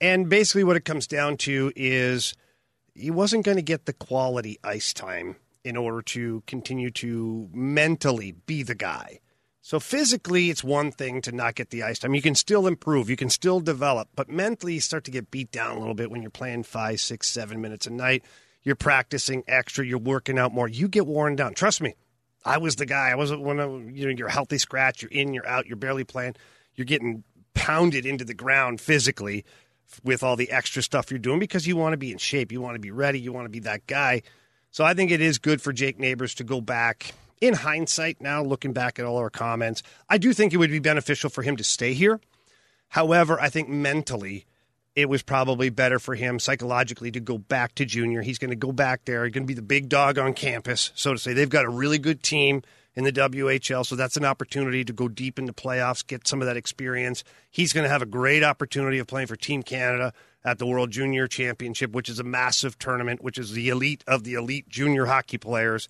And 0.00 0.30
basically, 0.30 0.64
what 0.64 0.76
it 0.76 0.84
comes 0.86 1.06
down 1.06 1.36
to 1.38 1.70
is 1.76 2.34
he 2.94 3.10
wasn't 3.10 3.44
going 3.44 3.56
to 3.58 3.62
get 3.62 3.84
the 3.84 3.92
quality 3.92 4.58
ice 4.64 4.92
time 4.94 5.36
in 5.64 5.76
order 5.76 6.02
to 6.02 6.42
continue 6.46 6.90
to 6.90 7.48
mentally 7.52 8.32
be 8.32 8.62
the 8.62 8.74
guy. 8.74 9.20
So 9.62 9.80
physically, 9.80 10.50
it's 10.50 10.62
one 10.62 10.92
thing 10.92 11.22
to 11.22 11.32
not 11.32 11.54
get 11.54 11.70
the 11.70 11.82
ice 11.82 11.98
time. 11.98 12.14
You 12.14 12.20
can 12.20 12.34
still 12.34 12.66
improve, 12.66 13.08
you 13.08 13.16
can 13.16 13.30
still 13.30 13.60
develop, 13.60 14.08
but 14.14 14.28
mentally, 14.28 14.74
you 14.74 14.80
start 14.80 15.04
to 15.04 15.10
get 15.10 15.30
beat 15.30 15.50
down 15.50 15.76
a 15.76 15.80
little 15.80 15.94
bit 15.94 16.10
when 16.10 16.20
you're 16.20 16.30
playing 16.30 16.64
five, 16.64 17.00
six, 17.00 17.28
seven 17.30 17.62
minutes 17.62 17.86
a 17.86 17.90
night. 17.90 18.24
You're 18.62 18.76
practicing 18.76 19.42
extra, 19.46 19.86
you're 19.86 19.98
working 19.98 20.38
out 20.38 20.52
more. 20.52 20.68
You 20.68 20.86
get 20.86 21.06
worn 21.06 21.34
down. 21.34 21.54
Trust 21.54 21.80
me, 21.80 21.94
I 22.44 22.58
was 22.58 22.76
the 22.76 22.86
guy. 22.86 23.10
I 23.10 23.14
wasn't 23.14 23.40
one 23.40 23.58
of 23.58 23.90
you 23.90 24.06
know. 24.06 24.14
You're 24.16 24.28
healthy 24.28 24.58
scratch. 24.58 25.02
You're 25.02 25.10
in. 25.10 25.32
You're 25.32 25.46
out. 25.46 25.66
You're 25.66 25.76
barely 25.76 26.04
playing. 26.04 26.36
You're 26.74 26.84
getting 26.84 27.24
pounded 27.54 28.04
into 28.04 28.24
the 28.24 28.34
ground 28.34 28.80
physically 28.80 29.44
with 30.02 30.22
all 30.22 30.36
the 30.36 30.50
extra 30.50 30.82
stuff 30.82 31.10
you're 31.10 31.18
doing 31.18 31.38
because 31.38 31.66
you 31.66 31.76
want 31.76 31.94
to 31.94 31.96
be 31.96 32.12
in 32.12 32.18
shape. 32.18 32.52
You 32.52 32.60
want 32.60 32.74
to 32.74 32.80
be 32.80 32.90
ready. 32.90 33.18
You 33.18 33.32
want 33.32 33.46
to 33.46 33.50
be 33.50 33.60
that 33.60 33.86
guy. 33.86 34.22
So 34.74 34.82
I 34.82 34.92
think 34.92 35.12
it 35.12 35.20
is 35.20 35.38
good 35.38 35.62
for 35.62 35.72
Jake 35.72 36.00
Neighbors 36.00 36.34
to 36.34 36.42
go 36.42 36.60
back. 36.60 37.14
In 37.40 37.54
hindsight, 37.54 38.20
now 38.20 38.42
looking 38.42 38.72
back 38.72 38.98
at 38.98 39.04
all 39.04 39.18
our 39.18 39.30
comments, 39.30 39.84
I 40.08 40.18
do 40.18 40.32
think 40.32 40.52
it 40.52 40.56
would 40.56 40.72
be 40.72 40.80
beneficial 40.80 41.30
for 41.30 41.42
him 41.42 41.56
to 41.58 41.62
stay 41.62 41.92
here. 41.92 42.20
However, 42.88 43.40
I 43.40 43.50
think 43.50 43.68
mentally, 43.68 44.46
it 44.96 45.08
was 45.08 45.22
probably 45.22 45.70
better 45.70 46.00
for 46.00 46.16
him 46.16 46.40
psychologically 46.40 47.12
to 47.12 47.20
go 47.20 47.38
back 47.38 47.76
to 47.76 47.84
junior. 47.84 48.22
He's 48.22 48.40
going 48.40 48.50
to 48.50 48.56
go 48.56 48.72
back 48.72 49.04
there. 49.04 49.24
He's 49.24 49.32
going 49.32 49.44
to 49.44 49.46
be 49.46 49.54
the 49.54 49.62
big 49.62 49.88
dog 49.88 50.18
on 50.18 50.34
campus, 50.34 50.90
so 50.96 51.12
to 51.12 51.20
say. 51.20 51.34
They've 51.34 51.48
got 51.48 51.64
a 51.64 51.70
really 51.70 51.98
good 51.98 52.24
team 52.24 52.62
in 52.96 53.04
the 53.04 53.12
WHL, 53.12 53.86
so 53.86 53.94
that's 53.94 54.16
an 54.16 54.24
opportunity 54.24 54.84
to 54.84 54.92
go 54.92 55.06
deep 55.06 55.38
into 55.38 55.52
playoffs, 55.52 56.04
get 56.04 56.26
some 56.26 56.42
of 56.42 56.46
that 56.46 56.56
experience. 56.56 57.22
He's 57.48 57.72
going 57.72 57.84
to 57.84 57.90
have 57.90 58.02
a 58.02 58.06
great 58.06 58.42
opportunity 58.42 58.98
of 58.98 59.06
playing 59.06 59.28
for 59.28 59.36
Team 59.36 59.62
Canada 59.62 60.12
at 60.44 60.58
the 60.58 60.66
World 60.66 60.90
Junior 60.90 61.26
Championship, 61.26 61.92
which 61.92 62.08
is 62.08 62.18
a 62.18 62.24
massive 62.24 62.78
tournament, 62.78 63.22
which 63.22 63.38
is 63.38 63.52
the 63.52 63.68
elite 63.68 64.04
of 64.06 64.24
the 64.24 64.34
elite 64.34 64.68
junior 64.68 65.06
hockey 65.06 65.38
players. 65.38 65.88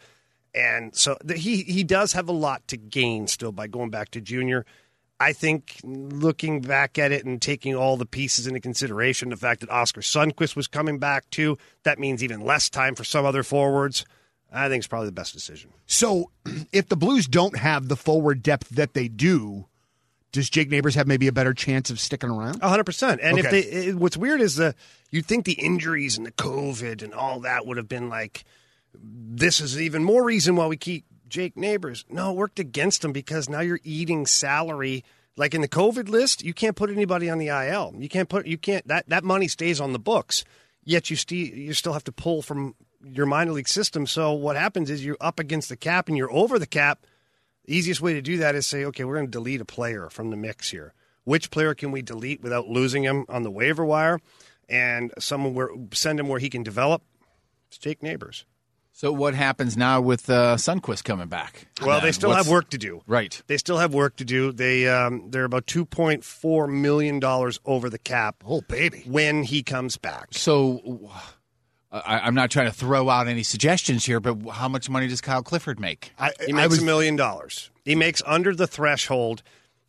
And 0.54 0.94
so 0.94 1.16
the, 1.24 1.34
he 1.34 1.62
he 1.62 1.82
does 1.82 2.12
have 2.12 2.28
a 2.28 2.32
lot 2.32 2.66
to 2.68 2.76
gain 2.76 3.26
still 3.26 3.52
by 3.52 3.66
going 3.66 3.90
back 3.90 4.10
to 4.10 4.20
junior. 4.20 4.64
I 5.18 5.32
think 5.32 5.80
looking 5.84 6.60
back 6.60 6.98
at 6.98 7.12
it 7.12 7.24
and 7.24 7.40
taking 7.40 7.74
all 7.74 7.96
the 7.96 8.06
pieces 8.06 8.46
into 8.46 8.60
consideration, 8.60 9.30
the 9.30 9.36
fact 9.36 9.60
that 9.60 9.70
Oskar 9.70 10.00
Sundqvist 10.00 10.56
was 10.56 10.66
coming 10.66 10.98
back 10.98 11.28
too, 11.30 11.56
that 11.84 11.98
means 11.98 12.22
even 12.22 12.40
less 12.40 12.68
time 12.68 12.94
for 12.94 13.04
some 13.04 13.24
other 13.24 13.42
forwards. 13.42 14.04
I 14.52 14.68
think 14.68 14.80
it's 14.80 14.86
probably 14.86 15.08
the 15.08 15.12
best 15.12 15.32
decision. 15.32 15.72
So, 15.86 16.30
if 16.72 16.88
the 16.88 16.96
Blues 16.96 17.26
don't 17.26 17.58
have 17.58 17.88
the 17.88 17.96
forward 17.96 18.42
depth 18.42 18.68
that 18.70 18.94
they 18.94 19.08
do, 19.08 19.66
does 20.34 20.50
Jake 20.50 20.68
Neighbors 20.68 20.96
have 20.96 21.06
maybe 21.06 21.28
a 21.28 21.32
better 21.32 21.54
chance 21.54 21.90
of 21.90 22.00
sticking 22.00 22.28
around? 22.28 22.60
hundred 22.60 22.84
percent. 22.84 23.20
And 23.22 23.38
if 23.38 23.50
they, 23.50 23.60
it, 23.60 23.94
what's 23.94 24.16
weird 24.16 24.40
is 24.40 24.56
the 24.56 24.74
you'd 25.10 25.26
think 25.26 25.44
the 25.44 25.52
injuries 25.52 26.18
and 26.18 26.26
the 26.26 26.32
COVID 26.32 27.02
and 27.02 27.14
all 27.14 27.40
that 27.40 27.66
would 27.66 27.76
have 27.76 27.88
been 27.88 28.08
like, 28.08 28.44
this 28.92 29.60
is 29.60 29.80
even 29.80 30.02
more 30.02 30.24
reason 30.24 30.56
why 30.56 30.66
we 30.66 30.76
keep 30.76 31.04
Jake 31.28 31.56
Neighbors. 31.56 32.04
No, 32.10 32.32
it 32.32 32.36
worked 32.36 32.58
against 32.58 33.04
him 33.04 33.12
because 33.12 33.48
now 33.48 33.60
you're 33.60 33.80
eating 33.84 34.26
salary. 34.26 35.04
Like 35.36 35.54
in 35.54 35.60
the 35.60 35.68
COVID 35.68 36.08
list, 36.08 36.44
you 36.44 36.52
can't 36.52 36.74
put 36.76 36.90
anybody 36.90 37.30
on 37.30 37.38
the 37.38 37.48
IL. 37.48 37.94
You 37.96 38.08
can't 38.08 38.28
put 38.28 38.46
you 38.46 38.58
can't 38.58 38.86
that 38.88 39.08
that 39.08 39.22
money 39.22 39.46
stays 39.46 39.80
on 39.80 39.92
the 39.92 40.00
books. 40.00 40.44
Yet 40.84 41.10
you 41.10 41.16
still 41.16 41.38
you 41.38 41.74
still 41.74 41.92
have 41.92 42.04
to 42.04 42.12
pull 42.12 42.42
from 42.42 42.74
your 43.04 43.26
minor 43.26 43.52
league 43.52 43.68
system. 43.68 44.08
So 44.08 44.32
what 44.32 44.56
happens 44.56 44.90
is 44.90 45.04
you're 45.04 45.16
up 45.20 45.38
against 45.38 45.68
the 45.68 45.76
cap 45.76 46.08
and 46.08 46.18
you're 46.18 46.32
over 46.32 46.58
the 46.58 46.66
cap. 46.66 47.06
The 47.64 47.76
easiest 47.76 48.00
way 48.00 48.14
to 48.14 48.22
do 48.22 48.38
that 48.38 48.54
is 48.54 48.66
say, 48.66 48.84
okay, 48.86 49.04
we're 49.04 49.14
going 49.14 49.26
to 49.26 49.30
delete 49.30 49.60
a 49.60 49.64
player 49.64 50.08
from 50.10 50.30
the 50.30 50.36
mix 50.36 50.70
here. 50.70 50.92
Which 51.24 51.50
player 51.50 51.74
can 51.74 51.90
we 51.92 52.02
delete 52.02 52.42
without 52.42 52.68
losing 52.68 53.02
him 53.04 53.24
on 53.28 53.42
the 53.42 53.50
waiver 53.50 53.84
wire? 53.84 54.20
And 54.68 55.12
someone 55.18 55.54
where 55.54 55.68
send 55.92 56.20
him 56.20 56.28
where 56.28 56.38
he 56.40 56.50
can 56.50 56.62
develop. 56.62 57.02
It's 57.68 57.78
Jake 57.78 58.02
Neighbors. 58.02 58.44
So 58.92 59.12
what 59.12 59.34
happens 59.34 59.76
now 59.76 60.00
with 60.00 60.30
uh, 60.30 60.54
Sundqvist 60.56 61.02
coming 61.02 61.26
back? 61.26 61.66
Well, 61.82 62.00
they 62.00 62.12
still 62.12 62.28
what's- 62.30 62.44
have 62.46 62.52
work 62.52 62.70
to 62.70 62.78
do. 62.78 63.02
Right. 63.06 63.42
They 63.48 63.56
still 63.56 63.78
have 63.78 63.92
work 63.92 64.16
to 64.16 64.24
do. 64.24 64.52
They 64.52 64.86
um, 64.88 65.30
they're 65.30 65.44
about 65.44 65.66
two 65.66 65.84
point 65.84 66.22
four 66.24 66.66
million 66.68 67.18
dollars 67.18 67.58
over 67.64 67.90
the 67.90 67.98
cap. 67.98 68.36
Oh, 68.46 68.60
baby. 68.60 69.02
When 69.06 69.42
he 69.42 69.62
comes 69.64 69.96
back, 69.96 70.28
So 70.30 71.10
I, 71.94 72.20
I'm 72.20 72.34
not 72.34 72.50
trying 72.50 72.66
to 72.66 72.72
throw 72.72 73.08
out 73.08 73.28
any 73.28 73.44
suggestions 73.44 74.04
here, 74.04 74.18
but 74.18 74.50
how 74.50 74.68
much 74.68 74.90
money 74.90 75.06
does 75.06 75.20
Kyle 75.20 75.44
Clifford 75.44 75.78
make? 75.78 76.12
I, 76.18 76.32
he 76.44 76.52
I 76.52 76.56
makes 76.56 76.70
was 76.70 76.82
a 76.82 76.84
million 76.84 77.14
dollars. 77.14 77.70
He 77.84 77.94
makes 77.94 78.20
under 78.26 78.52
the 78.54 78.66
threshold. 78.66 79.42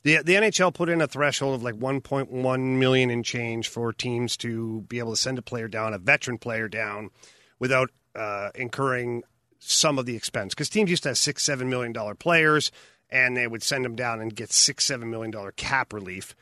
The 0.03 0.17
the 0.23 0.35
NHL 0.35 0.71
put 0.71 0.87
in 0.87 1.01
a 1.01 1.07
threshold 1.07 1.55
of 1.55 1.63
like 1.63 1.75
1.1 1.75 2.77
million 2.77 3.09
in 3.09 3.23
change 3.23 3.69
for 3.69 3.91
teams 3.91 4.37
to 4.37 4.81
be 4.81 4.99
able 4.99 5.11
to 5.11 5.17
send 5.17 5.39
a 5.39 5.41
player 5.41 5.67
down, 5.67 5.95
a 5.95 5.97
veteran 5.97 6.37
player 6.37 6.67
down, 6.67 7.09
without 7.57 7.89
uh, 8.13 8.49
incurring 8.53 9.23
some 9.57 9.97
of 9.97 10.05
the 10.05 10.15
expense. 10.15 10.53
Because 10.53 10.69
teams 10.69 10.91
used 10.91 11.03
to 11.03 11.09
have 11.09 11.17
six, 11.17 11.41
seven 11.41 11.69
million 11.69 11.91
dollar 11.91 12.13
players, 12.13 12.71
and 13.09 13.35
they 13.35 13.47
would 13.47 13.63
send 13.63 13.83
them 13.83 13.95
down 13.95 14.21
and 14.21 14.35
get 14.35 14.51
six, 14.51 14.85
seven 14.85 15.09
million 15.09 15.31
dollar 15.31 15.53
cap 15.53 15.91
relief, 15.91 16.35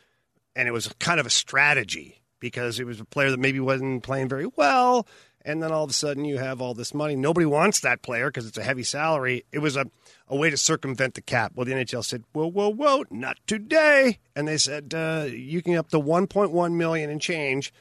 and 0.58 0.68
it 0.68 0.72
was 0.72 0.94
kind 1.00 1.22
of 1.22 1.26
a 1.26 1.30
strategy 1.32 2.20
because 2.44 2.78
it 2.78 2.86
was 2.86 3.00
a 3.00 3.06
player 3.06 3.32
that 3.32 3.40
maybe 3.40 3.62
wasn't 3.62 4.04
playing 4.04 4.28
very 4.28 4.48
well. 4.58 5.08
And 5.46 5.62
then 5.62 5.72
all 5.72 5.84
of 5.84 5.90
a 5.90 5.94
sudden, 5.94 6.24
you 6.24 6.38
have 6.38 6.62
all 6.62 6.74
this 6.74 6.94
money. 6.94 7.16
Nobody 7.16 7.46
wants 7.46 7.82
that 7.82 8.02
player 8.02 8.30
because 8.30 8.48
it's 8.48 8.58
a 8.58 8.64
heavy 8.64 8.84
salary. 8.84 9.44
It 9.52 9.60
was 9.60 9.76
a, 9.76 9.86
a 10.28 10.36
way 10.38 10.50
to 10.50 10.56
circumvent 10.58 11.16
the 11.16 11.22
cap. 11.22 11.52
Well, 11.56 11.66
the 11.66 11.74
NHL 11.74 12.06
said, 12.06 12.24
"Whoa, 12.32 12.48
whoa, 12.48 12.70
whoa, 12.70 13.04
not 13.12 13.38
today!" 13.46 14.20
And 14.36 14.48
they 14.48 14.58
said, 14.58 14.94
uh, 14.94 15.28
"You 15.30 15.62
can 15.62 15.76
up 15.76 15.90
to 15.90 16.00
1.1 16.00 16.74
million 16.76 17.10
and 17.10 17.22
change. 17.22 17.74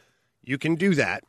You 0.42 0.58
can 0.58 0.74
do 0.74 0.94
that. 0.96 1.22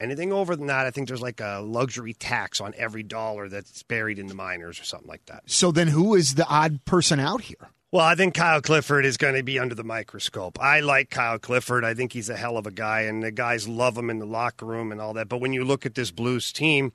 Anything 0.00 0.32
over 0.32 0.56
than 0.56 0.66
that, 0.66 0.86
I 0.86 0.90
think 0.90 1.08
there's 1.08 1.22
like 1.22 1.40
a 1.40 1.60
luxury 1.62 2.14
tax 2.14 2.60
on 2.60 2.74
every 2.76 3.02
dollar 3.02 3.48
that's 3.48 3.82
buried 3.82 4.18
in 4.18 4.26
the 4.26 4.34
minors 4.34 4.80
or 4.80 4.84
something 4.84 5.08
like 5.08 5.26
that." 5.26 5.42
so 5.46 5.70
then 5.70 5.88
who 5.88 6.14
is 6.14 6.34
the 6.34 6.46
odd 6.46 6.84
person 6.86 7.20
out 7.20 7.42
here? 7.42 7.68
Well, 7.94 8.04
I 8.04 8.16
think 8.16 8.34
Kyle 8.34 8.60
Clifford 8.60 9.04
is 9.04 9.16
going 9.16 9.36
to 9.36 9.44
be 9.44 9.60
under 9.60 9.76
the 9.76 9.84
microscope. 9.84 10.60
I 10.60 10.80
like 10.80 11.10
Kyle 11.10 11.38
Clifford. 11.38 11.84
I 11.84 11.94
think 11.94 12.12
he's 12.12 12.28
a 12.28 12.34
hell 12.34 12.56
of 12.56 12.66
a 12.66 12.72
guy, 12.72 13.02
and 13.02 13.22
the 13.22 13.30
guys 13.30 13.68
love 13.68 13.96
him 13.96 14.10
in 14.10 14.18
the 14.18 14.26
locker 14.26 14.66
room 14.66 14.90
and 14.90 15.00
all 15.00 15.12
that. 15.12 15.28
But 15.28 15.40
when 15.40 15.52
you 15.52 15.62
look 15.64 15.86
at 15.86 15.94
this 15.94 16.10
Blues 16.10 16.52
team 16.52 16.92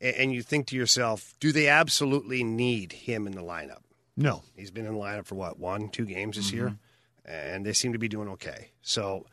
and 0.00 0.32
you 0.32 0.40
think 0.40 0.66
to 0.68 0.76
yourself, 0.76 1.34
do 1.40 1.52
they 1.52 1.68
absolutely 1.68 2.42
need 2.42 2.92
him 2.92 3.26
in 3.26 3.34
the 3.34 3.42
lineup? 3.42 3.82
No. 4.16 4.42
He's 4.56 4.70
been 4.70 4.86
in 4.86 4.94
the 4.94 4.98
lineup 4.98 5.26
for 5.26 5.34
what, 5.34 5.58
one, 5.58 5.90
two 5.90 6.06
games 6.06 6.38
this 6.38 6.54
year? 6.54 6.68
Mm-hmm. 6.68 7.30
And 7.30 7.66
they 7.66 7.74
seem 7.74 7.92
to 7.92 7.98
be 7.98 8.08
doing 8.08 8.28
okay. 8.30 8.70
So, 8.80 9.26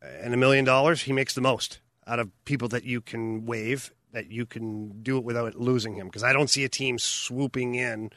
and 0.00 0.32
a 0.32 0.38
million 0.38 0.64
dollars, 0.64 1.02
he 1.02 1.12
makes 1.12 1.34
the 1.34 1.42
most 1.42 1.80
out 2.06 2.20
of 2.20 2.30
people 2.46 2.68
that 2.68 2.84
you 2.84 3.02
can 3.02 3.44
waive, 3.44 3.92
that 4.12 4.30
you 4.30 4.46
can 4.46 5.02
do 5.02 5.18
it 5.18 5.24
without 5.24 5.56
losing 5.56 5.96
him. 5.96 6.06
Because 6.06 6.22
I 6.22 6.32
don't 6.32 6.48
see 6.48 6.64
a 6.64 6.70
team 6.70 6.98
swooping 6.98 7.74
in 7.74 8.12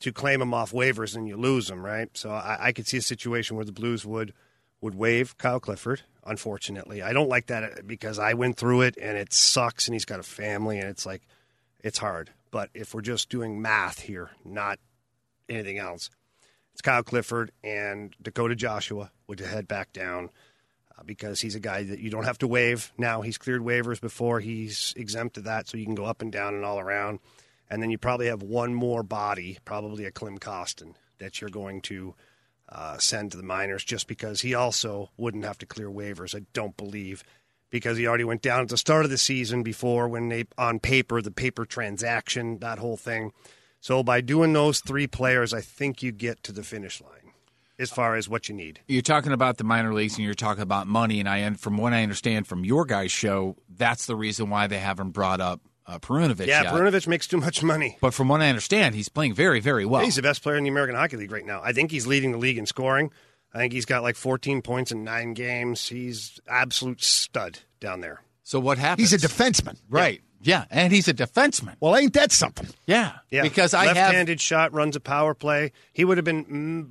to 0.00 0.12
claim 0.12 0.42
him 0.42 0.54
off 0.54 0.72
waivers 0.72 1.14
and 1.14 1.28
you 1.28 1.36
lose 1.36 1.70
him, 1.70 1.84
right? 1.84 2.08
So 2.16 2.30
I, 2.30 2.56
I 2.60 2.72
could 2.72 2.86
see 2.86 2.96
a 2.96 3.02
situation 3.02 3.56
where 3.56 3.64
the 3.64 3.72
Blues 3.72 4.04
would 4.04 4.32
would 4.80 4.94
waive 4.94 5.36
Kyle 5.36 5.60
Clifford. 5.60 6.02
Unfortunately, 6.24 7.02
I 7.02 7.12
don't 7.12 7.28
like 7.28 7.46
that 7.46 7.86
because 7.86 8.18
I 8.18 8.34
went 8.34 8.56
through 8.56 8.82
it 8.82 8.96
and 9.00 9.16
it 9.16 9.32
sucks, 9.32 9.86
and 9.86 9.94
he's 9.94 10.04
got 10.04 10.20
a 10.20 10.24
family, 10.24 10.78
and 10.78 10.88
it's 10.88 11.06
like 11.06 11.22
it's 11.80 11.98
hard. 11.98 12.30
But 12.50 12.70
if 12.74 12.94
we're 12.94 13.00
just 13.02 13.28
doing 13.28 13.62
math 13.62 14.00
here, 14.00 14.30
not 14.44 14.78
anything 15.48 15.78
else, 15.78 16.10
it's 16.72 16.82
Kyle 16.82 17.02
Clifford 17.02 17.52
and 17.62 18.14
Dakota 18.20 18.54
Joshua 18.54 19.10
would 19.28 19.40
head 19.40 19.68
back 19.68 19.92
down 19.92 20.30
uh, 20.98 21.02
because 21.04 21.40
he's 21.40 21.54
a 21.54 21.60
guy 21.60 21.84
that 21.84 22.00
you 22.00 22.10
don't 22.10 22.24
have 22.24 22.38
to 22.38 22.46
waive 22.46 22.92
now. 22.96 23.20
He's 23.22 23.38
cleared 23.38 23.62
waivers 23.62 24.00
before; 24.00 24.40
he's 24.40 24.94
exempted 24.96 25.44
that, 25.44 25.68
so 25.68 25.76
you 25.76 25.84
can 25.84 25.94
go 25.94 26.04
up 26.04 26.22
and 26.22 26.32
down 26.32 26.54
and 26.54 26.64
all 26.64 26.78
around. 26.78 27.18
And 27.70 27.80
then 27.80 27.90
you 27.90 27.98
probably 27.98 28.26
have 28.26 28.42
one 28.42 28.74
more 28.74 29.02
body, 29.04 29.58
probably 29.64 30.04
a 30.04 30.10
Klim 30.10 30.38
Kostin, 30.38 30.94
that 31.18 31.40
you're 31.40 31.50
going 31.50 31.80
to 31.82 32.14
uh, 32.68 32.98
send 32.98 33.30
to 33.30 33.36
the 33.36 33.44
minors 33.44 33.84
just 33.84 34.08
because 34.08 34.40
he 34.40 34.54
also 34.54 35.10
wouldn't 35.16 35.44
have 35.44 35.58
to 35.58 35.66
clear 35.66 35.88
waivers, 35.88 36.36
I 36.36 36.44
don't 36.52 36.76
believe, 36.76 37.22
because 37.70 37.96
he 37.96 38.06
already 38.06 38.24
went 38.24 38.42
down 38.42 38.62
at 38.62 38.68
the 38.68 38.76
start 38.76 39.04
of 39.04 39.10
the 39.10 39.18
season 39.18 39.62
before 39.62 40.08
when 40.08 40.28
they, 40.28 40.44
on 40.58 40.80
paper, 40.80 41.22
the 41.22 41.30
paper 41.30 41.64
transaction, 41.64 42.58
that 42.58 42.80
whole 42.80 42.96
thing. 42.96 43.32
So 43.80 44.02
by 44.02 44.20
doing 44.20 44.52
those 44.52 44.80
three 44.80 45.06
players, 45.06 45.54
I 45.54 45.60
think 45.60 46.02
you 46.02 46.12
get 46.12 46.42
to 46.42 46.52
the 46.52 46.62
finish 46.64 47.00
line 47.00 47.32
as 47.78 47.90
far 47.90 48.14
as 48.14 48.28
what 48.28 48.48
you 48.48 48.54
need. 48.54 48.80
You're 48.88 49.00
talking 49.00 49.32
about 49.32 49.56
the 49.56 49.64
minor 49.64 49.94
leagues 49.94 50.16
and 50.16 50.24
you're 50.24 50.34
talking 50.34 50.62
about 50.62 50.86
money, 50.86 51.18
and 51.18 51.28
I 51.28 51.48
from 51.54 51.78
what 51.78 51.94
I 51.94 52.02
understand 52.02 52.46
from 52.46 52.64
your 52.64 52.84
guys' 52.84 53.10
show, 53.10 53.56
that's 53.74 54.06
the 54.06 54.16
reason 54.16 54.50
why 54.50 54.66
they 54.66 54.78
haven't 54.78 55.10
brought 55.10 55.40
up 55.40 55.60
uh, 55.90 55.98
Perunovich 55.98 56.46
Yeah, 56.46 56.62
yet. 56.62 56.72
Perunovich 56.72 57.06
makes 57.06 57.26
too 57.26 57.38
much 57.38 57.62
money. 57.62 57.98
But 58.00 58.14
from 58.14 58.28
what 58.28 58.40
I 58.40 58.48
understand, 58.48 58.94
he's 58.94 59.08
playing 59.08 59.34
very, 59.34 59.60
very 59.60 59.84
well. 59.84 60.02
He's 60.02 60.16
the 60.16 60.22
best 60.22 60.42
player 60.42 60.56
in 60.56 60.64
the 60.64 60.70
American 60.70 60.96
Hockey 60.96 61.16
League 61.16 61.32
right 61.32 61.44
now. 61.44 61.60
I 61.62 61.72
think 61.72 61.90
he's 61.90 62.06
leading 62.06 62.32
the 62.32 62.38
league 62.38 62.58
in 62.58 62.66
scoring. 62.66 63.10
I 63.52 63.58
think 63.58 63.72
he's 63.72 63.84
got 63.84 64.02
like 64.02 64.16
14 64.16 64.62
points 64.62 64.92
in 64.92 65.02
nine 65.02 65.34
games. 65.34 65.88
He's 65.88 66.40
absolute 66.46 67.02
stud 67.02 67.58
down 67.80 68.00
there. 68.00 68.22
so 68.42 68.60
what 68.60 68.78
happens? 68.78 69.10
He's 69.10 69.24
a 69.24 69.28
defenseman. 69.28 69.78
right? 69.88 70.20
Yeah. 70.42 70.64
and 70.70 70.92
he's 70.92 71.08
a 71.08 71.14
defenseman. 71.14 71.74
Well, 71.80 71.96
ain't 71.96 72.14
that 72.14 72.32
something? 72.32 72.68
Yeah, 72.86 73.18
Yeah, 73.30 73.42
Because 73.42 73.74
I 73.74 73.86
left-handed 73.86 74.40
shot 74.40 74.72
runs 74.72 74.96
a 74.96 75.00
power 75.00 75.34
play. 75.34 75.72
He 75.92 76.04
would 76.04 76.16
have 76.16 76.24
been 76.24 76.90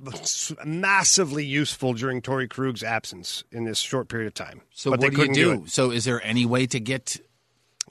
massively 0.64 1.44
useful 1.44 1.94
during 1.94 2.22
Torey 2.22 2.48
Krug's 2.48 2.82
absence 2.82 3.44
in 3.50 3.64
this 3.64 3.78
short 3.78 4.08
period 4.08 4.28
of 4.28 4.34
time. 4.34 4.62
So 4.70 4.90
but 4.90 5.00
what 5.00 5.10
they 5.10 5.10
do 5.10 5.22
you 5.22 5.28
couldn't 5.28 5.62
do? 5.62 5.66
So 5.66 5.90
is 5.90 6.04
there 6.04 6.24
any 6.24 6.46
way 6.46 6.66
to 6.66 6.78
get? 6.80 7.18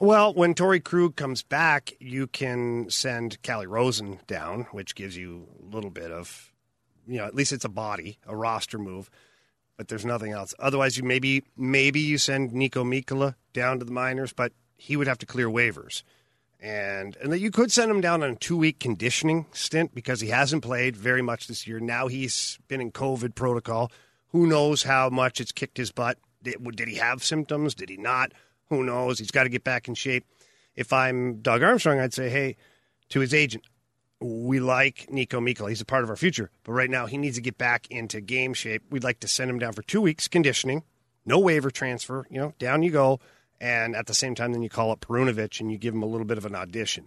Well, 0.02 0.34
when 0.34 0.54
Torey 0.54 0.82
Krug 0.82 1.18
comes 1.18 1.44
back, 1.44 1.92
you 2.00 2.28
can 2.28 2.90
send 2.90 3.42
Calle 3.42 3.68
Rosen 3.68 4.22
down, 4.28 4.66
which 4.72 4.96
gives 4.96 5.18
you 5.18 5.50
a 5.62 5.76
little 5.76 5.90
bit 5.90 6.10
of, 6.10 6.54
you 7.06 7.18
know, 7.18 7.26
at 7.26 7.36
least 7.36 7.52
it's 7.52 7.66
a 7.66 7.70
body, 7.70 8.18
a 8.26 8.34
roster 8.34 8.78
move. 8.78 9.10
But 9.76 9.90
there's 9.90 10.06
nothing 10.06 10.32
else. 10.32 10.54
Otherwise, 10.58 10.96
you 10.96 11.04
maybe 11.04 11.44
maybe 11.58 12.00
you 12.00 12.18
send 12.18 12.52
Niko 12.52 12.86
Mikkola 12.86 13.36
down 13.52 13.80
to 13.80 13.86
the 13.86 13.92
minors, 13.92 14.32
but 14.32 14.54
he 14.78 14.96
would 14.96 15.08
have 15.08 15.18
to 15.18 15.26
clear 15.26 15.50
waivers. 15.50 16.04
And 16.62 17.18
and 17.18 17.38
you 17.38 17.52
could 17.52 17.72
send 17.72 17.92
him 17.92 18.00
down 18.00 18.24
on 18.24 18.32
a 18.32 18.36
two 18.36 18.58
week 18.58 18.80
conditioning 18.80 19.48
stint 19.52 19.94
because 19.94 20.22
he 20.22 20.30
hasn't 20.30 20.64
played 20.64 20.96
very 20.96 21.22
much 21.22 21.48
this 21.48 21.68
year. 21.68 21.82
Now 21.82 22.08
he's 22.08 22.58
been 22.70 22.80
in 22.80 22.92
COVID 22.92 23.36
protocol. 23.36 23.92
Who 24.30 24.48
knows 24.48 24.84
how 24.84 25.10
much 25.10 25.42
it's 25.42 25.52
kicked 25.52 25.78
his 25.78 25.92
butt? 25.92 26.18
Did, 26.42 26.56
did 26.76 26.88
he 26.88 26.96
have 26.96 27.22
symptoms? 27.22 27.76
Did 27.76 27.90
he 27.90 27.98
not? 27.98 28.34
Who 28.69 28.84
knows? 28.84 29.19
He's 29.19 29.32
got 29.32 29.43
to 29.43 29.49
get 29.49 29.63
back 29.63 29.88
in 29.88 29.95
shape. 29.95 30.25
If 30.75 30.93
I'm 30.93 31.41
Doug 31.41 31.63
Armstrong, 31.63 31.99
I'd 31.99 32.13
say, 32.13 32.29
hey, 32.29 32.55
to 33.10 33.19
his 33.19 33.34
agent, 33.34 33.65
we 34.19 34.60
like 34.60 35.08
Niko 35.12 35.41
Mikkola. 35.41 35.69
He's 35.69 35.82
a 35.82 35.86
part 35.86 36.03
of 36.03 36.10
our 36.10 36.15
future. 36.15 36.51
But 36.63 36.73
right 36.73 36.89
now, 36.89 37.05
he 37.05 37.17
needs 37.17 37.36
to 37.38 37.41
get 37.41 37.58
back 37.58 37.88
into 37.89 38.21
game 38.21 38.53
shape. 38.53 38.84
We'd 38.89 39.03
like 39.03 39.21
to 39.21 39.27
send 39.27 39.49
him 39.49 39.60
down 39.60 39.73
for 39.73 39.82
two 39.82 40.01
weeks 40.01 40.27
conditioning 40.27 40.84
no 41.29 41.39
waiver 41.39 41.71
transfer. 41.71 42.25
You 42.29 42.39
know, 42.39 42.53
down 42.60 42.84
you 42.84 42.91
go, 42.91 43.19
and 43.62 43.95
at 43.95 44.08
the 44.08 44.13
same 44.13 44.36
time, 44.36 44.51
then 44.51 44.63
you 44.63 44.69
call 44.69 44.91
up 44.91 45.01
Perunovich 45.01 45.62
and 45.62 45.71
you 45.71 45.77
give 45.77 45.93
him 45.93 46.03
a 46.03 46.08
little 46.08 46.25
bit 46.25 46.38
of 46.38 46.45
an 46.45 46.55
audition. 46.55 47.05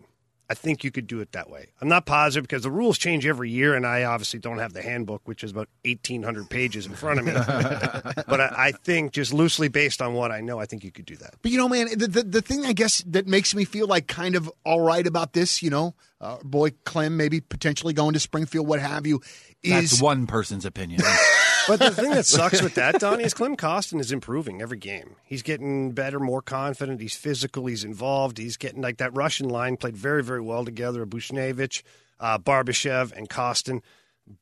I 0.50 0.54
think 0.54 0.84
you 0.84 0.90
could 0.90 1.06
do 1.06 1.20
it 1.20 1.32
that 1.32 1.48
way. 1.48 1.68
I'm 1.80 1.88
not 1.88 2.04
positive 2.04 2.44
because 2.44 2.62
the 2.62 2.70
rules 2.70 2.98
change 2.98 3.26
every 3.26 3.50
year, 3.50 3.74
and 3.74 3.86
I 3.86 4.04
obviously 4.04 4.38
don't 4.38 4.58
have 4.58 4.72
the 4.72 4.82
handbook, 4.82 5.22
which 5.24 5.42
is 5.42 5.50
about 5.50 5.68
1,800 5.84 6.50
pages 6.50 6.84
in 6.84 6.94
front 6.94 7.20
of 7.20 7.26
me. 7.26 7.32
but 8.28 8.40
I, 8.40 8.54
I, 8.56 8.72
think 8.72 9.12
just 9.12 9.32
loosely 9.32 9.68
based 9.68 10.02
on 10.02 10.14
what 10.14 10.30
I 10.30 10.40
know, 10.40 10.58
I 10.58 10.66
think 10.66 10.84
you 10.84 10.90
could 10.90 11.06
do 11.06 11.16
that. 11.16 11.34
But 11.40 11.52
you 11.52 11.58
know, 11.58 11.68
man, 11.68 11.88
the 11.96 12.06
the, 12.06 12.22
the 12.22 12.42
thing 12.42 12.66
I 12.66 12.72
guess 12.72 13.02
that 13.06 13.26
makes 13.26 13.54
me 13.54 13.64
feel 13.64 13.86
like 13.86 14.08
kind 14.08 14.34
of 14.34 14.50
all 14.64 14.80
right 14.80 15.06
about 15.06 15.32
this, 15.32 15.62
you 15.62 15.70
know, 15.70 15.94
uh, 16.20 16.36
boy 16.44 16.70
Klim 16.84 17.16
maybe 17.16 17.40
potentially 17.40 17.94
going 17.94 18.12
to 18.12 18.20
Springfield, 18.20 18.66
what 18.66 18.80
have 18.80 19.06
you, 19.06 19.20
is 19.62 19.90
That's 19.90 20.02
one 20.02 20.26
person's 20.26 20.66
opinion. 20.66 21.02
but 21.68 21.78
the 21.78 21.90
thing 21.90 22.10
that 22.10 22.26
sucks 22.26 22.62
with 22.62 22.74
that, 22.74 22.94
Donnie, 23.00 23.24
is 23.24 23.34
Klim 23.34 23.56
Kostin 23.56 24.00
is 24.00 24.12
improving 24.12 24.62
every 24.62 24.78
game. 24.78 25.16
He's 25.24 25.42
getting 25.42 25.92
better, 25.92 26.20
more 26.20 26.42
confident. 26.42 27.00
He's 27.00 27.16
physical. 27.16 27.66
He's 27.66 27.84
involved. 27.84 28.38
He's 28.38 28.56
getting 28.56 28.82
like 28.82 28.98
that 28.98 29.14
Russian 29.14 29.48
line 29.48 29.76
played 29.76 29.96
very, 29.96 30.22
very 30.22 30.40
well 30.40 30.64
together. 30.64 31.06
Buchnevich, 31.06 31.82
uh, 32.20 32.38
Barbashev, 32.38 33.12
and 33.12 33.28
Kostin. 33.28 33.82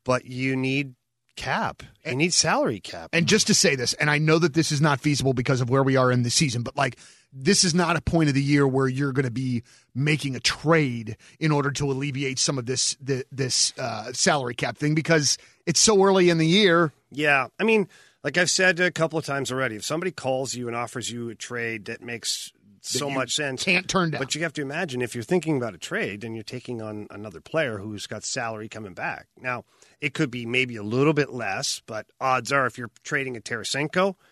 But 0.05 0.27
you 0.27 0.57
need 0.57 0.95
cap. 1.37 1.83
You 2.05 2.17
need 2.17 2.33
salary 2.33 2.81
cap. 2.81 3.11
And 3.13 3.27
just 3.27 3.47
to 3.47 3.55
say 3.55 3.75
this, 3.75 3.95
and 3.95 4.11
I 4.11 4.19
know 4.19 4.39
that 4.39 4.55
this 4.55 4.71
is 4.71 4.81
not 4.81 5.01
feasible 5.01 5.33
because 5.33 5.61
of 5.61 5.71
where 5.71 5.83
we 5.83 5.97
are 5.97 6.13
in 6.13 6.23
the 6.23 6.31
season, 6.31 6.63
but 6.63 6.77
like 6.77 6.99
this 7.33 7.65
is 7.65 7.75
not 7.75 7.97
a 7.97 8.01
point 8.01 8.29
of 8.29 8.35
the 8.35 8.43
year 8.43 8.67
where 8.67 8.89
you're 8.89 9.13
going 9.13 9.25
to 9.25 9.31
be 9.31 9.63
making 9.95 10.37
a 10.37 10.41
trade 10.41 11.17
in 11.39 11.53
order 11.53 11.71
to 11.71 11.91
alleviate 11.91 12.39
some 12.39 12.59
of 12.59 12.67
this 12.67 12.97
the, 13.01 13.25
this 13.33 13.73
uh, 13.79 14.13
salary 14.13 14.55
cap 14.55 14.77
thing 14.77 14.95
because 14.95 15.39
it's 15.67 15.81
so 15.81 16.05
early 16.05 16.29
in 16.29 16.39
the 16.39 16.47
year. 16.47 16.93
Yeah, 17.11 17.49
I 17.59 17.65
mean, 17.65 17.89
like 18.23 18.39
I've 18.39 18.51
said 18.51 18.81
a 18.81 18.91
couple 18.91 19.19
of 19.19 19.25
times 19.25 19.51
already, 19.51 19.77
if 19.77 19.85
somebody 19.85 20.13
calls 20.13 20.55
you 20.55 20.69
and 20.69 20.77
offers 20.77 21.11
you 21.11 21.29
a 21.31 21.35
trade 21.35 21.87
that 21.87 22.03
makes 22.03 22.53
so 22.83 23.11
much 23.11 23.35
sense, 23.35 23.65
can't 23.65 23.89
turn 23.89 24.11
down. 24.11 24.21
But 24.21 24.35
you 24.35 24.43
have 24.43 24.53
to 24.55 24.63
imagine 24.63 25.03
if 25.03 25.15
you're 25.15 25.25
thinking 25.25 25.57
about 25.57 25.75
a 25.75 25.79
trade 25.79 26.25
and 26.25 26.35
you're 26.35 26.45
taking 26.45 26.81
on 26.81 27.07
another 27.11 27.41
player 27.41 27.79
who's 27.79 28.07
got 28.07 28.25
salary 28.25 28.69
coming 28.69 28.95
back. 28.95 29.27
Now, 29.39 29.65
it 30.01 30.15
could 30.15 30.31
be 30.31 30.47
maybe 30.47 30.77
a 30.77 30.83
little 30.83 31.13
bit 31.13 31.31
less, 31.31 31.83
but 31.87 32.07
odds 32.21 32.53
are 32.53 32.67
if 32.67 32.79
you're 32.79 32.91
trading 33.05 33.37
a 33.37 33.41
Tarasenko– 33.41 34.15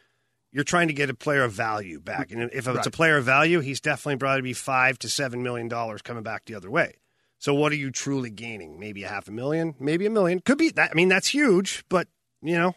you're 0.53 0.65
trying 0.65 0.89
to 0.89 0.95
get 0.95 1.11
a 1.11 1.15
player 1.15 1.45
of 1.45 1.53
value 1.53 2.01
back. 2.01 2.33
And 2.33 2.43
if 2.53 2.67
it's 2.67 2.69
right. 2.69 2.87
a 2.87 2.91
player 2.91 3.17
of 3.19 3.25
value, 3.25 3.61
he's 3.61 3.81
definitely 3.81 4.19
to 4.37 4.43
be 4.43 4.53
five 4.53 4.99
to 5.01 5.09
seven 5.09 5.43
million 5.43 5.69
dollars 5.69 6.03
coming 6.03 6.23
back 6.23 6.47
the 6.47 6.55
other 6.55 6.71
way. 6.71 6.97
So 7.39 7.55
what 7.55 7.71
are 7.71 7.77
you 7.77 7.91
truly 7.91 8.31
gaining? 8.31 8.81
Maybe 8.81 9.05
a 9.05 9.09
half 9.09 9.29
a 9.29 9.31
million, 9.31 9.75
maybe 9.79 10.07
a 10.07 10.11
million. 10.11 10.41
Could 10.41 10.59
be 10.59 10.71
that. 10.71 10.91
I 10.91 10.95
mean, 10.95 11.09
that's 11.09 11.29
huge, 11.29 11.85
but 11.89 12.09
you 12.43 12.57
know, 12.57 12.75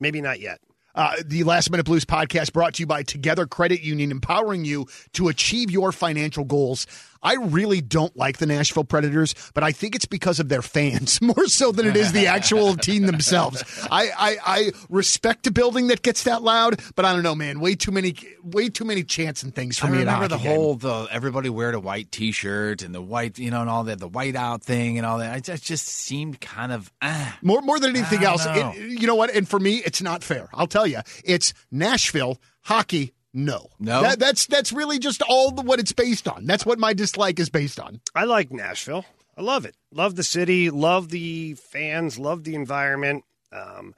maybe 0.00 0.20
not 0.20 0.40
yet. 0.40 0.60
Uh, 0.94 1.14
the 1.24 1.44
Last 1.44 1.70
Minute 1.70 1.86
Blues 1.86 2.04
podcast 2.04 2.52
brought 2.52 2.74
to 2.74 2.82
you 2.82 2.86
by 2.86 3.04
Together 3.04 3.46
Credit 3.46 3.80
Union, 3.82 4.10
empowering 4.10 4.64
you 4.64 4.86
to 5.12 5.28
achieve 5.28 5.70
your 5.70 5.92
financial 5.92 6.44
goals. 6.44 6.86
I 7.22 7.34
really 7.34 7.80
don't 7.80 8.16
like 8.16 8.38
the 8.38 8.46
Nashville 8.46 8.84
Predators, 8.84 9.34
but 9.54 9.64
I 9.64 9.72
think 9.72 9.94
it's 9.94 10.06
because 10.06 10.40
of 10.40 10.48
their 10.48 10.62
fans 10.62 11.20
more 11.22 11.46
so 11.46 11.72
than 11.72 11.86
it 11.86 11.96
is 11.96 12.12
the 12.12 12.26
actual 12.26 12.76
team 12.76 13.06
themselves. 13.06 13.62
I, 13.90 14.10
I, 14.16 14.36
I 14.44 14.70
respect 14.88 15.46
a 15.46 15.50
building 15.50 15.88
that 15.88 16.02
gets 16.02 16.24
that 16.24 16.42
loud, 16.42 16.80
but 16.94 17.04
I 17.04 17.12
don't 17.12 17.22
know, 17.22 17.34
man. 17.34 17.60
Way 17.60 17.74
too 17.74 17.90
many, 17.90 18.14
way 18.42 18.68
too 18.68 18.84
many 18.84 19.02
chants 19.02 19.42
and 19.42 19.54
things 19.54 19.78
for 19.78 19.86
I 19.86 19.90
me. 19.90 19.98
Remember 19.98 20.28
the 20.28 20.38
game. 20.38 20.46
whole 20.46 20.74
the 20.74 21.06
everybody 21.10 21.48
wear 21.48 21.72
a 21.72 21.80
white 21.80 22.10
T-shirt 22.10 22.82
and 22.82 22.94
the 22.94 23.02
white, 23.02 23.38
you 23.38 23.50
know, 23.50 23.60
and 23.60 23.70
all 23.70 23.84
that, 23.84 23.98
the 23.98 24.08
white 24.08 24.36
out 24.36 24.62
thing 24.62 24.98
and 24.98 25.06
all 25.06 25.18
that. 25.18 25.36
It 25.38 25.44
just, 25.44 25.64
just 25.64 25.86
seemed 25.86 26.40
kind 26.40 26.72
of 26.72 26.92
ah, 27.02 27.38
more 27.42 27.62
more 27.62 27.78
than 27.78 27.94
anything 27.96 28.24
else. 28.24 28.46
It, 28.46 29.00
you 29.00 29.06
know 29.06 29.14
what? 29.14 29.34
And 29.34 29.48
for 29.48 29.58
me, 29.58 29.76
it's 29.84 30.02
not 30.02 30.22
fair. 30.22 30.48
I'll 30.54 30.66
tell 30.66 30.86
you, 30.86 31.00
it's 31.24 31.52
Nashville 31.70 32.38
hockey 32.62 33.12
no, 33.38 33.68
no. 33.78 34.02
That, 34.02 34.18
that's 34.18 34.46
that's 34.46 34.72
really 34.72 34.98
just 34.98 35.22
all 35.22 35.52
the, 35.52 35.62
what 35.62 35.78
it's 35.78 35.92
based 35.92 36.26
on. 36.26 36.44
That's 36.44 36.66
what 36.66 36.80
my 36.80 36.92
dislike 36.92 37.38
is 37.38 37.50
based 37.50 37.78
on. 37.78 38.00
I 38.12 38.24
like 38.24 38.50
Nashville. 38.50 39.04
I 39.36 39.42
love 39.42 39.64
it. 39.64 39.76
Love 39.92 40.16
the 40.16 40.24
city. 40.24 40.70
Love 40.70 41.10
the 41.10 41.54
fans. 41.54 42.18
Love 42.18 42.42
the 42.42 42.56
environment. 42.56 43.24
Um, 43.52 43.94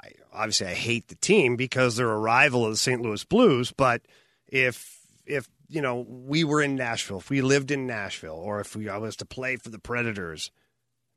I 0.00 0.12
obviously 0.32 0.68
I 0.68 0.74
hate 0.74 1.08
the 1.08 1.16
team 1.16 1.56
because 1.56 1.96
they're 1.96 2.08
a 2.08 2.16
rival 2.16 2.64
of 2.64 2.70
the 2.70 2.76
St. 2.76 3.02
Louis 3.02 3.24
Blues. 3.24 3.72
But 3.76 4.02
if 4.46 5.00
if 5.26 5.48
you 5.68 5.82
know 5.82 6.06
we 6.08 6.44
were 6.44 6.62
in 6.62 6.76
Nashville, 6.76 7.18
if 7.18 7.30
we 7.30 7.42
lived 7.42 7.72
in 7.72 7.88
Nashville, 7.88 8.36
or 8.36 8.60
if 8.60 8.76
we 8.76 8.88
I 8.88 8.98
was 8.98 9.16
to 9.16 9.26
play 9.26 9.56
for 9.56 9.70
the 9.70 9.80
Predators, 9.80 10.52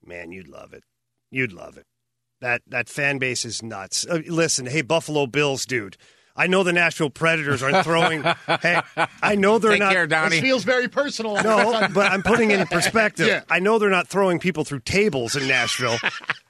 man, 0.03 0.31
you'd 0.31 0.47
love 0.47 0.73
it. 0.73 0.83
You'd 1.29 1.53
love 1.53 1.77
it. 1.77 1.85
That 2.41 2.63
that 2.65 2.89
fan 2.89 3.19
base 3.19 3.45
is 3.45 3.61
nuts. 3.61 4.03
Uh, 4.09 4.21
listen, 4.27 4.65
hey 4.65 4.81
Buffalo 4.81 5.27
Bills, 5.27 5.67
dude. 5.67 5.95
I 6.37 6.47
know 6.47 6.63
the 6.63 6.73
Nashville 6.73 7.09
Predators 7.09 7.63
aren't 7.63 7.83
throwing. 7.83 8.23
hey, 8.61 8.79
I 9.23 9.35
know 9.35 9.57
they're 9.57 9.71
Take 9.71 9.79
not. 9.79 9.91
Care, 9.91 10.07
Donnie. 10.07 10.35
This 10.35 10.41
feels 10.41 10.63
very 10.63 10.87
personal. 10.87 11.35
No, 11.41 11.87
but 11.93 12.11
I'm 12.11 12.21
putting 12.21 12.51
it 12.51 12.59
in 12.59 12.67
perspective. 12.71 13.27
yeah. 13.27 13.41
I 13.49 13.59
know 13.59 13.79
they're 13.79 13.89
not 13.89 14.07
throwing 14.07 14.39
people 14.39 14.63
through 14.63 14.81
tables 14.81 15.35
in 15.35 15.47
Nashville 15.47 15.97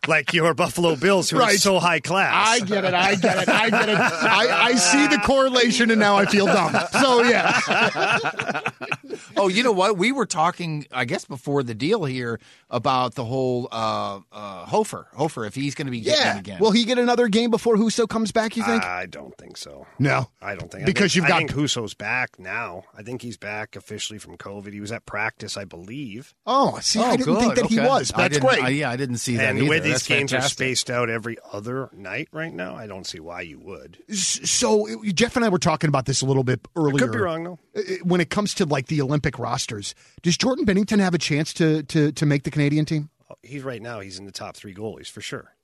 like 0.08 0.34
your 0.34 0.54
Buffalo 0.54 0.96
Bills, 0.96 1.30
who 1.30 1.40
right. 1.40 1.56
are 1.56 1.58
so 1.58 1.80
high 1.80 2.00
class. 2.00 2.34
I 2.34 2.60
get 2.66 2.86
it. 2.86 2.94
I 2.94 3.16
get 3.16 3.42
it. 3.44 3.50
I 3.50 3.70
get 3.70 3.90
it. 3.90 3.98
I, 3.98 4.68
I 4.70 4.76
see 4.76 5.08
the 5.08 5.22
correlation, 5.24 5.92
and 5.92 6.00
now 6.00 6.18
I 6.18 6.26
feel 6.26 6.46
dumb. 6.46 6.76
So 6.92 7.24
yeah. 7.24 8.62
oh, 9.38 9.48
you 9.48 9.64
know 9.64 9.72
what? 9.72 9.98
We 9.98 10.12
were 10.12 10.26
talking, 10.26 10.86
I 10.92 11.06
guess, 11.06 11.26
before 11.26 11.64
the 11.64 11.76
deal 11.76 12.06
here 12.06 12.40
about 12.70 13.16
the 13.16 13.26
whole 13.26 13.68
uh, 13.72 14.20
uh, 14.32 14.66
Hofer. 14.66 15.08
Hofer, 15.14 15.46
if 15.46 15.56
he's 15.56 15.76
going 15.76 15.88
to 15.88 15.92
be 15.92 16.00
yeah. 16.00 16.38
again. 16.38 16.60
Will 16.60 16.72
he 16.72 16.86
get 16.86 16.98
another 16.98 17.28
game 17.28 17.50
before 17.50 17.76
Husso 17.76 18.08
comes 18.08 18.32
back? 18.32 18.58
You 18.58 18.64
think? 18.64 18.84
I 18.84 19.06
don't 19.06 19.38
think 19.38 19.58
so. 19.58 19.86
No, 20.00 20.30
I 20.42 20.56
don't 20.56 20.72
think 20.72 20.86
because 20.86 21.14
think, 21.14 21.16
you've 21.16 21.28
got. 21.28 21.36
I 21.36 21.38
think 21.40 21.52
Husso's 21.52 21.94
back 21.94 22.40
now. 22.40 22.84
I 22.98 23.04
think 23.04 23.22
he's 23.22 23.38
back 23.38 23.76
officially 23.76 24.20
from 24.20 24.38
COVID. 24.38 24.74
He 24.74 24.82
was 24.82 24.92
at 24.92 25.06
practice, 25.06 25.58
I 25.58 25.66
believe. 25.66 26.34
Oh, 26.46 26.80
see, 26.82 27.00
oh, 27.00 27.04
I 27.04 27.18
didn't 27.18 27.26
good. 27.26 27.40
think 27.40 27.56
that 27.56 27.66
okay. 27.66 27.76
he 27.76 27.80
was. 27.80 28.12
That's 28.16 28.40
great. 28.40 28.64
I, 28.64 28.70
yeah, 28.70 28.90
I 28.90 28.96
didn't 28.96 29.18
see 29.18 29.38
that. 29.38 29.50
And 29.50 29.58
either. 29.58 29.66
the 29.66 29.70
way 29.70 29.80
these 29.80 29.94
That's 29.94 30.08
games 30.08 30.32
fantastic. 30.32 30.56
are 30.56 30.66
spaced 30.66 30.90
out 30.90 31.10
every 31.10 31.38
other 31.52 31.90
night 31.94 32.30
right 32.32 32.54
now, 32.54 32.76
I 32.76 32.88
don't 32.88 33.06
see 33.06 33.20
why 33.20 33.42
you 33.42 33.60
would. 33.60 33.98
So 34.14 35.04
Jeff 35.06 35.36
and 35.36 35.46
I 35.46 35.50
were 35.50 35.60
talking 35.60 35.88
about 35.88 36.06
this 36.06 36.22
a 36.22 36.26
little 36.26 36.44
bit 36.44 36.68
earlier. 36.76 36.96
I 36.96 37.08
could 37.08 37.12
be 37.12 37.18
wrong 37.20 37.44
though. 37.44 37.60
Uh, 37.76 37.82
when 38.04 38.22
it 38.22 38.30
comes 38.30 38.54
to 38.56 38.66
like 38.66 38.88
the 38.88 39.00
Olympic 39.08 39.40
rosters, 39.40 39.96
does 40.22 40.38
Jordan 40.38 40.66
Binnington 40.66 41.00
have 41.00 41.14
a 41.14 41.18
chance 41.18 41.54
to 41.54 41.84
to 41.84 42.12
to 42.12 42.26
make 42.26 42.44
the 42.44 42.52
Canadian 42.52 42.86
team? 42.86 43.10
He's 43.42 43.64
right 43.64 43.82
now. 43.82 44.00
He's 44.00 44.20
in 44.20 44.26
the 44.26 44.32
top 44.32 44.56
three 44.56 44.74
goalies 44.74 45.10
for 45.10 45.22
sure. 45.22 45.56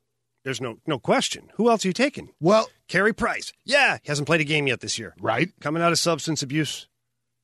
There's 0.43 0.59
no 0.59 0.77
no 0.87 0.99
question. 0.99 1.51
Who 1.55 1.69
else 1.69 1.85
are 1.85 1.89
you 1.89 1.93
taking? 1.93 2.29
Well, 2.39 2.69
Carey 2.87 3.13
Price. 3.13 3.53
Yeah, 3.63 3.97
he 4.01 4.09
hasn't 4.09 4.27
played 4.27 4.41
a 4.41 4.45
game 4.45 4.67
yet 4.67 4.81
this 4.81 4.97
year. 4.99 5.15
Right. 5.19 5.51
Coming 5.61 5.81
out 5.81 5.91
of 5.91 5.99
substance 5.99 6.41
abuse 6.41 6.87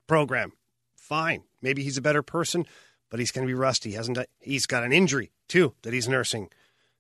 program. 0.08 0.52
Fine. 0.96 1.44
Maybe 1.62 1.84
he's 1.84 1.98
a 1.98 2.02
better 2.02 2.22
person, 2.22 2.66
but 3.10 3.20
he's 3.20 3.32
going 3.32 3.48
to 3.48 3.52
be 3.52 3.58
rusty. 3.58 3.92
He 3.92 3.96
hasn't 3.96 4.16
done, 4.16 4.26
he's 4.40 4.66
got 4.66 4.84
an 4.84 4.92
injury 4.92 5.32
too 5.48 5.74
that 5.84 5.94
he's 5.94 6.08
nursing. 6.10 6.50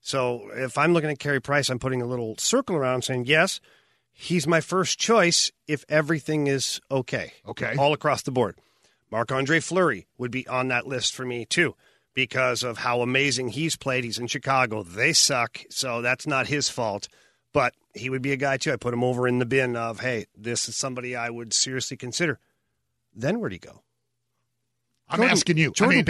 So 0.01 0.49
if 0.53 0.77
I'm 0.77 0.93
looking 0.93 1.09
at 1.09 1.19
Carey 1.19 1.41
Price, 1.41 1.69
I'm 1.69 1.79
putting 1.79 2.01
a 2.01 2.05
little 2.05 2.35
circle 2.37 2.75
around 2.75 3.03
saying, 3.03 3.25
yes, 3.25 3.59
he's 4.11 4.47
my 4.47 4.61
first 4.61 4.97
choice 4.99 5.51
if 5.67 5.83
everything 5.89 6.47
is 6.47 6.79
okay. 6.89 7.33
Okay. 7.47 7.75
All 7.77 7.93
across 7.93 8.21
the 8.21 8.31
board. 8.31 8.57
Marc 9.11 9.31
Andre 9.31 9.59
Fleury 9.59 10.07
would 10.17 10.31
be 10.31 10.47
on 10.47 10.67
that 10.67 10.87
list 10.87 11.15
for 11.15 11.25
me 11.25 11.45
too 11.45 11.75
because 12.13 12.63
of 12.63 12.79
how 12.79 13.01
amazing 13.01 13.49
he's 13.49 13.75
played. 13.75 14.03
He's 14.03 14.19
in 14.19 14.27
Chicago. 14.27 14.83
They 14.83 15.13
suck, 15.13 15.61
so 15.69 16.01
that's 16.01 16.27
not 16.27 16.47
his 16.47 16.69
fault. 16.69 17.07
But 17.53 17.73
he 17.93 18.09
would 18.09 18.21
be 18.21 18.31
a 18.31 18.37
guy 18.37 18.57
too. 18.57 18.71
I 18.71 18.75
put 18.75 18.93
him 18.93 19.03
over 19.03 19.27
in 19.27 19.39
the 19.39 19.45
bin 19.45 19.75
of, 19.75 20.01
hey, 20.01 20.25
this 20.35 20.69
is 20.69 20.75
somebody 20.75 21.15
I 21.15 21.29
would 21.29 21.53
seriously 21.53 21.97
consider. 21.97 22.39
Then 23.15 23.39
where'd 23.39 23.53
he 23.53 23.59
go? 23.59 23.81
I'm 25.07 25.17
Jordan, 25.17 25.31
asking 25.31 25.57
you. 25.57 25.71
Jordan 25.71 25.93
I 25.93 25.95
mean, 25.97 26.05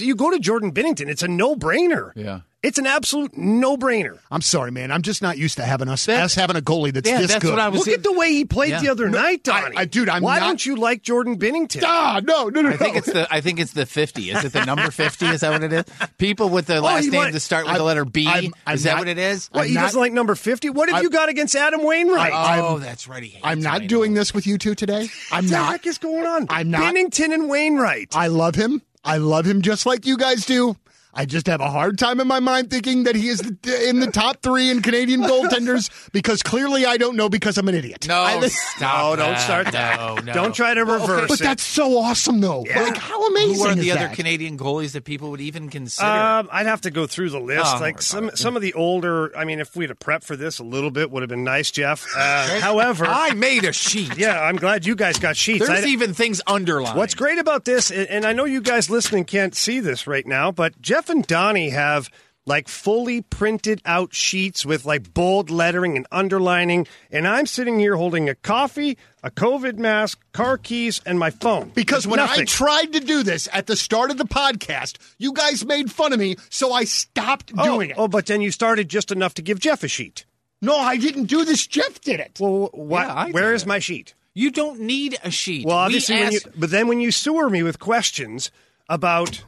Binnington. 0.00 0.06
You 0.06 0.16
go 0.16 0.30
to 0.30 0.38
Jordan 0.38 0.72
Binnington. 0.72 1.08
It's 1.08 1.22
a 1.22 1.28
no 1.28 1.56
brainer. 1.56 2.12
Yeah. 2.14 2.40
It's 2.62 2.78
an 2.78 2.86
absolute 2.86 3.36
no 3.36 3.76
brainer. 3.76 4.20
I'm 4.30 4.40
sorry, 4.40 4.70
man. 4.70 4.92
I'm 4.92 5.02
just 5.02 5.20
not 5.20 5.36
used 5.36 5.56
to 5.56 5.64
having 5.64 5.88
us, 5.88 6.08
us 6.08 6.36
having 6.36 6.54
a 6.54 6.60
goalie 6.60 6.92
that's 6.92 7.08
yeah, 7.08 7.20
this 7.20 7.32
that's 7.32 7.42
good. 7.42 7.50
What 7.50 7.58
I 7.58 7.68
was 7.68 7.80
Look 7.80 7.88
at 7.88 8.04
the 8.04 8.12
way 8.12 8.30
he 8.30 8.44
played 8.44 8.70
yeah. 8.70 8.80
the 8.80 8.88
other 8.88 9.10
no, 9.10 9.20
night, 9.20 9.42
Donnie. 9.42 9.76
I, 9.76 9.80
I, 9.80 9.84
dude, 9.84 10.08
I'm 10.08 10.22
Why 10.22 10.38
not, 10.38 10.46
don't 10.46 10.66
you 10.66 10.76
like 10.76 11.02
Jordan 11.02 11.40
Binnington? 11.40 11.82
Ah, 11.84 12.20
no, 12.22 12.50
no, 12.50 12.62
no. 12.62 12.68
I 12.68 12.76
think 12.76 12.96
it's 12.96 13.12
the 13.12 13.26
I 13.34 13.40
think 13.40 13.58
it's 13.58 13.72
the 13.72 13.84
50. 13.84 14.30
Is 14.30 14.44
it 14.44 14.52
the 14.52 14.64
number 14.64 14.92
50? 14.92 15.26
Is 15.26 15.40
that 15.40 15.50
what 15.50 15.64
it 15.64 15.72
is? 15.72 15.84
People 16.18 16.50
with 16.50 16.66
the 16.66 16.80
last 16.80 17.02
name 17.06 17.14
might, 17.14 17.30
to 17.32 17.40
start 17.40 17.64
with 17.64 17.72
I'm, 17.72 17.78
the 17.78 17.84
letter 17.84 18.04
B. 18.04 18.28
I'm, 18.28 18.54
I'm 18.64 18.76
is 18.76 18.84
not, 18.84 18.92
that 18.92 18.98
what 19.00 19.08
it 19.08 19.18
is? 19.18 19.48
What, 19.48 19.66
he 19.66 19.74
not, 19.74 19.82
doesn't 19.82 20.00
like 20.00 20.12
number 20.12 20.36
50? 20.36 20.70
What 20.70 20.88
have 20.88 21.02
you 21.02 21.10
got 21.10 21.28
against 21.28 21.56
Adam 21.56 21.82
Wainwright? 21.82 22.32
I, 22.32 22.60
oh, 22.60 22.78
that's 22.78 23.08
right. 23.08 23.28
I'm 23.42 23.60
not 23.60 23.88
doing 23.88 24.14
this 24.14 24.32
with 24.32 24.46
you 24.46 24.56
two 24.56 24.76
today. 24.76 25.08
I'm 25.32 25.46
what 25.46 25.50
not. 25.50 25.66
the 25.66 25.72
heck 25.72 25.86
is 25.88 25.98
going 25.98 26.26
on? 26.26 26.46
I'm 26.48 26.70
not. 26.70 26.94
Binnington 26.94 27.34
and 27.34 27.50
Wainwright. 27.50 28.14
I 28.14 28.28
love 28.28 28.54
him. 28.54 28.82
I 29.04 29.16
love 29.18 29.46
him 29.46 29.62
just 29.62 29.86
like 29.86 30.06
you 30.06 30.16
guys 30.16 30.46
do. 30.46 30.76
I 31.14 31.26
just 31.26 31.46
have 31.46 31.60
a 31.60 31.70
hard 31.70 31.98
time 31.98 32.20
in 32.20 32.26
my 32.26 32.40
mind 32.40 32.70
thinking 32.70 33.04
that 33.04 33.14
he 33.14 33.28
is 33.28 33.40
in 33.40 34.00
the 34.00 34.10
top 34.10 34.40
three 34.42 34.70
in 34.70 34.80
Canadian 34.80 35.20
goaltenders 35.22 35.90
because 36.12 36.42
clearly 36.42 36.86
I 36.86 36.96
don't 36.96 37.16
know 37.16 37.28
because 37.28 37.58
I'm 37.58 37.68
an 37.68 37.74
idiot. 37.74 38.08
No, 38.08 38.20
I, 38.20 38.48
stop. 38.48 39.18
No, 39.18 39.24
don't 39.24 39.38
start 39.38 39.72
that. 39.72 39.96
No, 39.98 40.14
no. 40.16 40.32
Don't 40.32 40.54
try 40.54 40.72
to 40.72 40.84
reverse 40.84 41.24
it. 41.24 41.28
but 41.28 41.40
it. 41.40 41.42
that's 41.42 41.62
so 41.62 41.98
awesome, 41.98 42.40
though. 42.40 42.64
Yeah. 42.66 42.82
Like, 42.82 42.96
how 42.96 43.26
amazing 43.28 43.54
Who 43.56 43.64
are 43.66 43.70
is 43.72 43.76
the 43.76 43.90
other 43.90 44.08
that? 44.08 44.16
Canadian 44.16 44.56
goalies 44.56 44.92
that 44.92 45.04
people 45.04 45.30
would 45.30 45.40
even 45.42 45.68
consider? 45.68 46.08
Um, 46.08 46.48
I'd 46.50 46.66
have 46.66 46.80
to 46.82 46.90
go 46.90 47.06
through 47.06 47.30
the 47.30 47.40
list. 47.40 47.74
Oh, 47.76 47.80
like 47.80 48.00
some 48.00 48.28
it. 48.30 48.38
some 48.38 48.56
of 48.56 48.62
the 48.62 48.72
older. 48.74 49.36
I 49.36 49.44
mean, 49.44 49.60
if 49.60 49.76
we'd 49.76 49.90
have 49.90 49.98
prepped 49.98 50.24
for 50.24 50.36
this 50.36 50.60
a 50.60 50.64
little 50.64 50.90
bit, 50.90 51.10
would 51.10 51.22
have 51.22 51.30
been 51.30 51.44
nice, 51.44 51.70
Jeff. 51.70 52.06
Uh, 52.16 52.60
however, 52.60 53.04
I 53.06 53.34
made 53.34 53.64
a 53.64 53.72
sheet. 53.72 54.16
yeah, 54.16 54.40
I'm 54.40 54.56
glad 54.56 54.86
you 54.86 54.94
guys 54.94 55.18
got 55.18 55.36
sheets. 55.36 55.66
There's 55.66 55.84
I- 55.84 55.88
even 55.88 56.14
things 56.14 56.40
underlined. 56.46 56.96
What's 56.96 57.14
great 57.14 57.38
about 57.38 57.66
this, 57.66 57.90
and 57.90 58.08
and 58.08 58.24
I 58.24 58.32
know 58.32 58.46
you 58.46 58.62
guys 58.62 58.88
listening 58.88 59.24
can't 59.24 59.54
see 59.54 59.80
this 59.80 60.06
right 60.06 60.26
now, 60.26 60.50
but 60.50 60.80
Jeff 60.80 61.01
and 61.10 61.26
Donnie 61.26 61.70
have 61.70 62.08
like 62.44 62.66
fully 62.68 63.20
printed 63.22 63.80
out 63.84 64.12
sheets 64.12 64.66
with 64.66 64.84
like 64.84 65.14
bold 65.14 65.48
lettering 65.48 65.96
and 65.96 66.06
underlining, 66.10 66.86
and 67.10 67.26
I'm 67.28 67.46
sitting 67.46 67.78
here 67.78 67.94
holding 67.94 68.28
a 68.28 68.34
coffee, 68.34 68.98
a 69.22 69.30
COVID 69.30 69.78
mask, 69.78 70.18
car 70.32 70.58
keys, 70.58 71.00
and 71.06 71.18
my 71.20 71.30
phone. 71.30 71.70
Because 71.72 72.04
when 72.04 72.18
I 72.18 72.44
tried 72.44 72.94
to 72.94 73.00
do 73.00 73.22
this 73.22 73.48
at 73.52 73.68
the 73.68 73.76
start 73.76 74.10
of 74.10 74.18
the 74.18 74.24
podcast, 74.24 74.96
you 75.18 75.32
guys 75.32 75.64
made 75.64 75.92
fun 75.92 76.12
of 76.12 76.18
me, 76.18 76.34
so 76.50 76.72
I 76.72 76.82
stopped 76.84 77.52
oh, 77.56 77.64
doing 77.64 77.90
it. 77.90 77.96
oh, 77.96 78.08
but 78.08 78.26
then 78.26 78.40
you 78.40 78.50
started 78.50 78.88
just 78.88 79.12
enough 79.12 79.34
to 79.34 79.42
give 79.42 79.60
Jeff 79.60 79.84
a 79.84 79.88
sheet. 79.88 80.24
No, 80.60 80.76
I 80.76 80.96
didn't 80.96 81.24
do 81.24 81.44
this. 81.44 81.64
Jeff 81.66 82.00
did 82.00 82.18
it. 82.18 82.38
Well, 82.40 82.70
why, 82.72 83.04
Yeah, 83.04 83.14
I 83.14 83.30
where 83.30 83.50
did 83.50 83.56
is 83.56 83.62
it. 83.62 83.68
my 83.68 83.78
sheet? 83.78 84.14
You 84.34 84.50
don't 84.50 84.80
need 84.80 85.16
a 85.22 85.30
sheet. 85.30 85.64
Well, 85.66 85.76
We 85.76 85.82
obviously, 85.84 86.16
when 86.20 86.32
you, 86.32 86.40
but 86.56 86.70
then 86.70 86.88
when 86.88 87.00
you 87.00 87.12
sewer 87.12 87.48
me 87.50 87.62
with 87.62 87.78
questions 87.78 88.50
about 88.88 89.44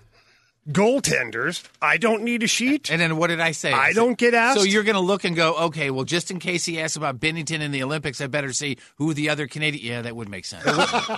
goaltenders, 0.71 1.63
I 1.81 1.97
don't 1.97 2.23
need 2.23 2.43
a 2.43 2.47
sheet. 2.47 2.91
And 2.91 3.01
then 3.01 3.17
what 3.17 3.29
did 3.29 3.41
I 3.41 3.53
say? 3.53 3.73
I 3.73 3.93
don't 3.93 4.17
get 4.17 4.35
asked. 4.35 4.59
So 4.59 4.65
you're 4.65 4.83
going 4.83 4.95
to 4.95 5.01
look 5.01 5.25
and 5.25 5.37
go, 5.37 5.55
okay, 5.67 5.91
well, 5.91 6.05
just 6.05 6.31
in 6.31 6.39
case 6.39 6.65
he 6.65 6.81
asks 6.81 6.97
about 6.97 7.21
Binnington 7.21 7.61
in 7.61 7.71
the 7.73 7.83
Olympics, 7.83 8.21
I 8.21 8.27
better 8.27 8.53
see 8.53 8.79
who 8.97 9.15
the 9.15 9.31
other 9.31 9.47
Canadian. 9.47 9.85
Yeah, 9.85 10.03
that 10.03 10.17
would 10.17 10.29
make 10.29 10.45
sense. 10.45 10.65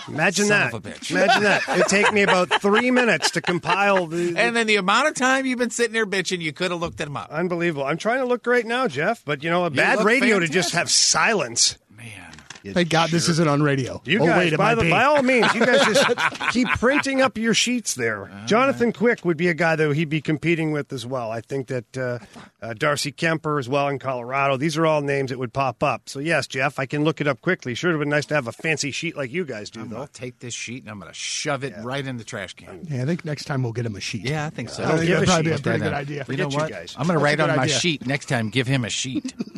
Imagine 0.09 0.47
Son 0.47 0.61
that. 0.61 0.75
of 0.75 0.87
a 0.87 0.91
bitch. 0.91 1.11
Imagine 1.11 1.43
that. 1.45 1.63
It'd 1.69 1.87
take 1.87 2.13
me 2.13 2.23
about 2.23 2.61
three 2.61 2.91
minutes 2.91 3.33
to 3.33 3.41
compile 3.41 4.07
the. 4.07 4.35
and 4.37 4.57
then 4.57 4.67
the 4.67 4.77
amount 4.77 5.09
of 5.09 5.15
time 5.15 5.47
you've 5.47 5.59
been 5.59 5.71
sitting 5.71 5.93
there 5.93 6.07
bitching, 6.07 6.41
you 6.41 6.53
could 6.53 6.71
have 6.71 6.81
looked 6.81 6.99
them 6.99 7.17
up. 7.17 7.31
Unbelievable. 7.31 7.85
I'm 7.85 7.99
trying 7.99 8.21
to 8.21 8.27
look 8.27 8.43
great 8.43 8.67
now, 8.67 8.89
Jeff, 8.89 9.25
but 9.25 9.43
you 9.43 9.51
know, 9.51 9.65
a 9.65 9.71
bad 9.71 10.05
radio 10.05 10.39
to 10.39 10.49
just 10.49 10.73
have 10.73 10.91
silence. 10.91 11.79
Man. 11.91 12.36
Thank 12.75 12.91
God 12.91 13.11
this 13.11 13.29
isn't 13.29 13.49
on 13.49 13.63
radio. 13.63 14.01
You 14.05 14.21
oh, 14.23 14.27
guys, 14.27 14.51
wait, 14.51 14.57
by, 14.59 14.75
the, 14.75 14.91
by 14.91 15.05
all 15.05 15.23
means, 15.23 15.53
you 15.55 15.65
guys 15.65 15.85
just 15.85 16.07
keep 16.53 16.69
printing 16.79 17.21
up 17.23 17.37
your 17.39 17.55
sheets 17.55 17.95
there. 17.95 18.31
Jonathan 18.47 18.93
Quick 18.93 19.25
would 19.25 19.37
be 19.37 19.49
a 19.49 19.55
guy 19.55 19.77
that 19.77 19.95
he'd 19.95 20.09
be 20.09 20.21
competing 20.21 20.73
with 20.73 20.93
as 20.93 21.07
well. 21.07 21.31
I 21.31 21.41
think 21.41 21.69
that 21.69 21.97
uh, 21.99 22.19
uh, 22.63 22.75
Darcy 22.75 23.13
Kuemper 23.13 23.59
as 23.59 23.69
well 23.69 23.89
in 23.89 23.99
Colorado. 23.99 24.57
These 24.57 24.77
are 24.77 24.87
all 24.87 25.01
names 25.03 25.31
that 25.31 25.39
would 25.39 25.53
pop 25.53 25.83
up. 25.83 26.09
So 26.09 26.19
yes, 26.19 26.47
Jeff, 26.47 26.79
I 26.79 26.87
can 26.87 27.05
look 27.05 27.21
it 27.21 27.27
up 27.27 27.41
quickly. 27.41 27.75
Sure, 27.75 27.91
it 27.91 27.95
would 27.95 28.01
have 28.01 28.05
been 28.07 28.11
nice 28.11 28.27
to 28.27 28.35
have 28.35 28.47
a 28.49 28.53
fancy 28.53 28.91
sheet 28.91 29.17
like 29.17 29.33
you 29.33 29.45
guys 29.45 29.71
do, 29.71 29.81
I'm 29.81 29.89
though. 29.91 29.97
going 29.97 30.09
to 30.09 30.13
take 30.13 30.39
this 30.41 30.55
sheet 30.55 30.83
and 30.83 30.91
I'm 30.91 30.99
going 30.99 31.11
to 31.11 31.15
shove 31.15 31.65
it 31.65 31.75
right 31.83 32.07
in 32.07 32.17
the 32.17 32.25
trash 32.25 32.55
can. 32.55 32.87
yeah, 32.91 33.03
I 33.03 33.07
think 33.07 33.25
next 33.25 33.45
time 33.45 33.63
we'll 33.63 33.73
get 33.73 33.87
him 33.87 33.97
a 33.97 34.01
sheet. 34.01 34.23
Yeah, 34.29 34.47
I 34.47 34.51
think 34.51 34.69
so. 34.69 34.85
I 34.85 34.97
think 34.97 35.01
give 35.07 35.09
that'd 35.21 35.23
a 35.23 35.27
probably 35.27 35.43
be 35.45 35.51
a 35.51 35.57
sheet. 35.57 35.63
pretty 35.63 35.79
Then, 35.79 35.89
good 35.89 35.97
idea. 35.97 36.25
You 36.29 36.37
know 36.37 36.45
Forget 36.45 36.53
you 36.53 36.59
what? 36.59 36.71
guys. 36.71 36.95
I'm 36.99 37.07
going 37.07 37.19
to 37.19 37.25
write 37.25 37.39
good 37.39 37.51
on 37.51 37.57
my 37.57 37.63
idea. 37.65 37.79
sheet 37.79 38.07
next 38.07 38.27
time. 38.27 38.51
Give 38.51 38.67
him 38.67 38.85
a 38.85 38.91
sheet. 38.91 39.35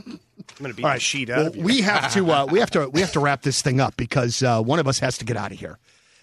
I'm 0.59 0.65
going 0.65 0.73
to 0.73 0.77
beat 0.77 0.85
All 0.85 0.91
the 0.91 0.95
right. 0.95 1.03
sheet 1.03 1.31
out 1.31 1.37
Well, 1.39 1.47
of 1.49 1.57
you. 1.57 1.63
we 1.63 1.81
have 1.83 2.13
to 2.15 2.31
uh, 2.33 2.47
we 2.47 2.59
have 2.61 2.71
to 2.73 2.89
we 2.89 3.01
have 3.01 3.13
to 3.13 3.21
wrap 3.21 3.43
this 3.43 3.63
thing 3.63 3.81
up 3.81 3.97
because 3.97 4.43
uh, 4.43 4.61
one 4.63 4.79
of 4.79 4.89
us 4.89 4.99
has 4.99 5.19
to 5.19 5.25
get 5.25 5.37
out 5.37 5.53
of 5.53 5.59
here, 5.59 5.79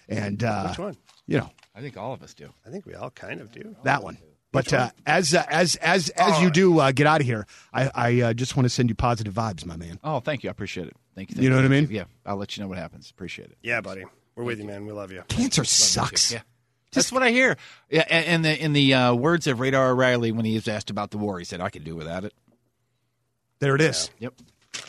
and 0.08 0.42
uh, 0.44 0.68
Which 0.68 0.78
one? 0.78 0.96
You 1.26 1.38
know 1.38 1.50
I 1.74 1.80
think 1.80 1.96
all 1.96 2.12
of 2.12 2.22
us 2.22 2.34
do. 2.34 2.48
I 2.66 2.70
think 2.70 2.86
we 2.86 2.94
all 2.94 3.10
kind 3.10 3.40
of 3.40 3.52
do. 3.52 3.76
that 3.84 4.02
one. 4.02 4.18
But 4.52 4.72
uh, 4.72 4.90
as 5.04 5.34
uh, 5.34 5.44
as 5.48 5.76
as 5.76 6.08
as 6.10 6.40
you 6.40 6.50
do 6.50 6.78
uh, 6.80 6.92
get 6.92 7.06
out 7.06 7.20
of 7.20 7.26
here, 7.26 7.46
I, 7.74 7.90
I 7.94 8.20
uh, 8.22 8.32
just 8.32 8.56
want 8.56 8.64
to 8.64 8.70
send 8.70 8.88
you 8.88 8.94
positive 8.94 9.34
vibes, 9.34 9.66
my 9.66 9.76
man. 9.76 9.98
Oh, 10.02 10.20
thank 10.20 10.42
you. 10.44 10.48
I 10.48 10.52
appreciate 10.52 10.86
it. 10.86 10.96
Thank 11.14 11.30
you. 11.30 11.34
Thank 11.34 11.44
You 11.44 11.50
know 11.50 11.56
what 11.56 11.64
I 11.66 11.68
mean? 11.68 11.88
Yeah, 11.90 12.04
I'll 12.24 12.36
let 12.36 12.56
you 12.56 12.62
know 12.62 12.68
what 12.68 12.78
happens. 12.78 13.10
Appreciate 13.10 13.50
it. 13.50 13.58
Yeah, 13.62 13.82
buddy. 13.82 14.04
We're 14.34 14.44
with 14.44 14.58
you, 14.58 14.64
man. 14.64 14.86
We 14.86 14.92
love 14.92 15.12
you. 15.12 15.22
Cancer 15.28 15.64
sucks. 15.64 16.32
Yeah. 16.32 16.40
That's 16.92 17.12
what 17.12 17.22
I 17.22 17.30
hear. 17.30 17.56
Yeah, 17.90 18.04
and 18.08 18.24
in 18.26 18.42
the 18.42 18.64
in 18.64 18.72
the 18.72 18.94
uh, 18.94 19.14
words 19.14 19.46
of 19.46 19.60
Radar 19.60 19.90
O'Reilly 19.90 20.32
when 20.32 20.46
he 20.46 20.54
was 20.54 20.68
asked 20.68 20.88
about 20.88 21.10
the 21.10 21.18
war, 21.18 21.38
he 21.38 21.44
said, 21.44 21.60
"I 21.60 21.68
could 21.68 21.84
do 21.84 21.94
without 21.94 22.24
it." 22.24 22.32
There 23.60 23.74
it 23.74 23.80
is. 23.80 24.10
Yep. 24.18 24.34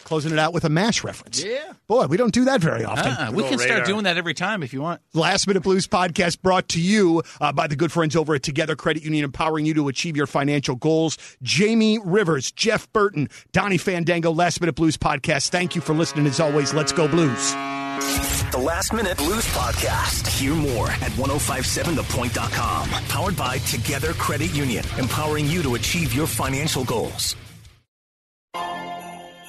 Closing 0.04 0.32
it 0.32 0.40
out 0.40 0.54
with 0.54 0.64
a 0.64 0.70
mash 0.70 1.04
reference. 1.04 1.44
Yeah. 1.44 1.74
Boy, 1.88 2.08
we 2.08 2.16
don't 2.18 2.34
do 2.34 2.46
that 2.46 2.62
very 2.62 2.84
often. 2.86 3.08
Uh-uh. 3.12 3.32
We 3.32 3.44
can 3.44 3.54
old 3.54 3.62
start 3.62 3.80
Radar. 3.80 3.86
doing 3.86 4.04
that 4.04 4.18
every 4.18 4.34
time 4.34 4.64
if 4.64 4.74
you 4.74 4.82
want. 4.82 5.02
Last 5.14 5.48
Minute 5.48 5.64
Blues 5.64 5.86
podcast 5.88 6.42
brought 6.42 6.70
to 6.70 6.82
you 6.82 7.24
uh, 7.42 7.52
by 7.52 7.68
the 7.68 7.76
good 7.76 7.92
friends 7.92 8.16
over 8.16 8.36
at 8.36 8.44
Together 8.44 8.76
Credit 8.76 9.04
Union, 9.04 9.26
empowering 9.26 9.66
you 9.66 9.74
to 9.76 9.88
achieve 9.90 10.16
your 10.16 10.28
financial 10.28 10.76
goals. 10.76 11.18
Jamie 11.42 12.00
Rivers, 12.04 12.52
Jeff 12.52 12.92
Burton, 12.94 13.30
Donnie 13.52 13.78
Fandango, 13.78 14.32
Last 14.32 14.62
Minute 14.62 14.76
Blues 14.76 14.98
podcast. 14.98 15.50
Thank 15.50 15.76
you 15.76 15.82
for 15.82 15.94
listening. 15.94 16.26
As 16.28 16.40
always, 16.40 16.74
let's 16.74 16.92
go 16.94 17.08
Blues. 17.08 17.52
The 18.52 18.62
Last 18.64 18.94
Minute 18.94 19.18
Blues 19.18 19.46
Podcast. 19.48 20.28
Hear 20.40 20.54
more 20.54 20.90
at 20.90 21.12
1057thepoint.com. 21.14 22.90
Powered 23.10 23.36
by 23.36 23.58
Together 23.60 24.14
Credit 24.14 24.54
Union, 24.54 24.86
empowering 24.98 25.48
you 25.48 25.62
to 25.64 25.76
achieve 25.76 26.14
your 26.14 26.28
financial 26.28 26.86
goals. 26.86 27.36